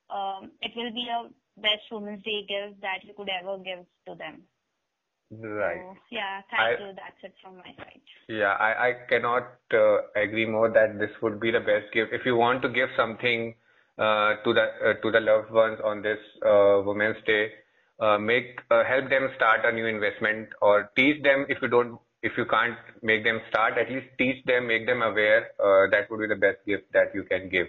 um, 0.09 0.51
it 0.63 0.73
will 0.77 0.93
be 0.93 1.07
a 1.13 1.29
best 1.61 1.85
Women's 1.93 2.23
Day 2.25 2.47
gift 2.49 2.81
that 2.81 3.05
you 3.05 3.13
could 3.15 3.29
ever 3.29 3.59
give 3.59 3.85
to 4.09 4.15
them. 4.15 4.43
Right. 5.31 5.77
So, 5.77 5.97
yeah, 6.11 6.41
thank 6.51 6.81
I, 6.81 6.85
you. 6.85 6.93
That's 6.97 7.21
it 7.23 7.35
from 7.43 7.57
my 7.57 7.75
side. 7.77 8.01
Yeah, 8.29 8.57
I, 8.59 8.89
I 8.89 8.93
cannot 9.09 9.61
uh, 9.75 10.09
agree 10.17 10.47
more 10.47 10.71
that 10.71 10.99
this 10.99 11.11
would 11.23 11.39
be 11.39 11.51
the 11.51 11.61
best 11.61 11.93
gift. 11.93 12.13
If 12.13 12.23
you 12.25 12.37
want 12.37 12.63
to 12.63 12.69
give 12.69 12.89
something 12.97 13.55
uh, 13.99 14.37
to 14.45 14.55
the 14.55 14.67
uh, 14.81 14.95
to 15.03 15.11
the 15.11 15.21
loved 15.21 15.51
ones 15.51 15.79
on 15.85 16.01
this 16.01 16.19
uh, 16.47 16.81
Women's 16.83 17.23
Day, 17.27 17.51
uh, 18.01 18.17
make 18.17 18.61
uh, 18.71 18.85
help 18.85 19.11
them 19.11 19.29
start 19.37 19.61
a 19.65 19.73
new 19.73 19.87
investment 19.87 20.49
or 20.63 20.91
teach 20.97 21.23
them 21.23 21.45
if 21.51 21.59
you 21.61 21.69
don't 21.69 21.99
if 22.29 22.37
you 22.37 22.47
can't 22.47 22.79
make 23.03 23.25
them 23.25 23.41
start, 23.49 23.79
at 23.79 23.91
least 23.91 24.07
teach 24.19 24.45
them, 24.45 24.69
make 24.69 24.87
them 24.87 25.03
aware. 25.03 25.51
that 25.93 26.11
would 26.11 26.21
be 26.21 26.29
the 26.35 26.41
best 26.47 26.65
gift 26.67 26.93
that 26.93 27.15
you 27.15 27.25
can 27.25 27.49
give. 27.49 27.69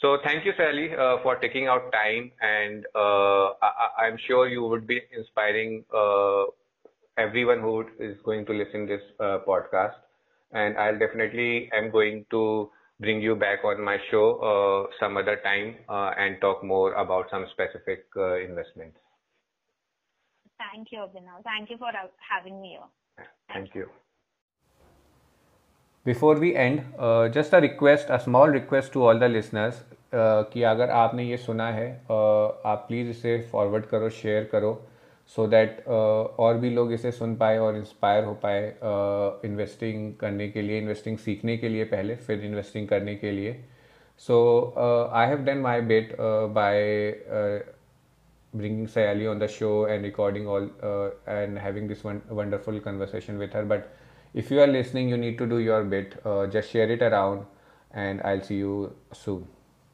So 0.00 0.16
thank 0.24 0.46
you, 0.46 0.52
Sayli, 0.58 0.98
uh, 0.98 1.22
for 1.22 1.36
taking 1.36 1.66
out 1.66 1.92
time, 1.92 2.32
and 2.40 2.86
uh, 2.94 3.52
I, 3.60 4.06
am 4.08 4.16
sure 4.26 4.48
you 4.48 4.62
would 4.62 4.86
be 4.86 4.98
inspiring 5.14 5.84
uh, 5.94 6.44
everyone 7.18 7.60
who 7.60 7.84
is 7.98 8.16
going 8.24 8.46
to 8.46 8.52
listen 8.54 8.86
this 8.86 9.02
uh, 9.20 9.40
podcast. 9.46 9.96
And 10.52 10.78
I'll 10.78 10.98
definitely 10.98 11.70
am 11.74 11.90
going 11.90 12.24
to 12.30 12.70
bring 12.98 13.20
you 13.20 13.34
back 13.34 13.62
on 13.62 13.84
my 13.84 13.98
show 14.10 14.40
uh, 14.40 14.90
some 14.98 15.18
other 15.18 15.38
time 15.44 15.76
uh, 15.86 16.12
and 16.16 16.40
talk 16.40 16.64
more 16.64 16.94
about 16.94 17.26
some 17.30 17.44
specific 17.52 18.06
investments. 18.16 18.96
Thank 20.56 20.88
you, 20.92 21.00
Abhinav. 21.00 21.44
Thank 21.44 21.68
you 21.68 21.76
for 21.76 21.92
having 22.26 22.60
me 22.62 22.78
here. 22.80 22.88
Thank 23.48 23.74
you. 23.74 23.86
Before 26.06 26.38
we 26.38 26.50
end 26.50 26.80
just 27.32 27.54
a 27.54 27.58
request 27.58 28.10
a 28.10 28.16
small 28.18 28.52
request 28.52 28.92
to 28.92 29.02
all 29.06 29.18
the 29.20 29.24
listeners 29.30 29.82
कि 30.14 30.62
अगर 30.62 30.90
आपने 30.90 31.24
ये 31.24 31.36
सुना 31.36 31.68
है 31.70 31.88
uh, 31.96 32.66
आप 32.66 32.84
please 32.88 33.08
इसे 33.08 33.40
forward 33.52 33.86
करो 33.86 34.08
share 34.12 34.44
करो 34.52 34.72
सो 35.36 35.42
so 35.42 35.50
दैट 35.50 35.76
uh, 35.78 36.38
और 36.40 36.56
भी 36.58 36.70
लोग 36.70 36.92
इसे 36.92 37.12
सुन 37.12 37.34
पाए 37.36 37.58
और 37.58 37.76
इंस्पायर 37.76 38.24
हो 38.24 38.34
पाए 38.44 38.64
इन्वेस्टिंग 39.44 40.12
uh, 40.12 40.20
करने 40.20 40.48
के 40.48 40.62
लिए 40.62 40.78
इन्वेस्टिंग 40.78 41.18
सीखने 41.18 41.56
के 41.56 41.68
लिए 41.68 41.84
पहले 41.86 42.16
फिर 42.18 42.44
इन्वेस्टिंग 42.44 42.88
करने 42.88 43.14
के 43.16 43.30
लिए 43.30 43.52
so 44.22 44.40
I 45.12 45.26
have 45.26 45.44
done 45.44 45.58
my 45.58 45.80
bet 45.92 46.16
by 46.54 46.82
bringing 48.54 48.86
Sayli 48.86 49.30
on 49.30 49.38
the 49.38 49.48
show 49.48 49.84
and 49.84 50.02
recording 50.02 50.46
all 50.46 50.68
uh, 50.82 51.10
and 51.26 51.58
having 51.58 51.86
this 51.86 52.04
one 52.04 52.22
wonderful 52.28 52.80
conversation 52.80 53.38
with 53.38 53.52
her. 53.52 53.64
But 53.64 53.96
if 54.34 54.50
you 54.50 54.60
are 54.60 54.66
listening, 54.66 55.08
you 55.08 55.16
need 55.16 55.38
to 55.38 55.46
do 55.46 55.58
your 55.58 55.84
bit. 55.84 56.20
Uh, 56.24 56.46
just 56.46 56.70
share 56.70 56.90
it 56.90 57.02
around, 57.02 57.46
and 57.92 58.20
I'll 58.22 58.42
see 58.42 58.56
you 58.56 58.94
soon. 59.12 59.46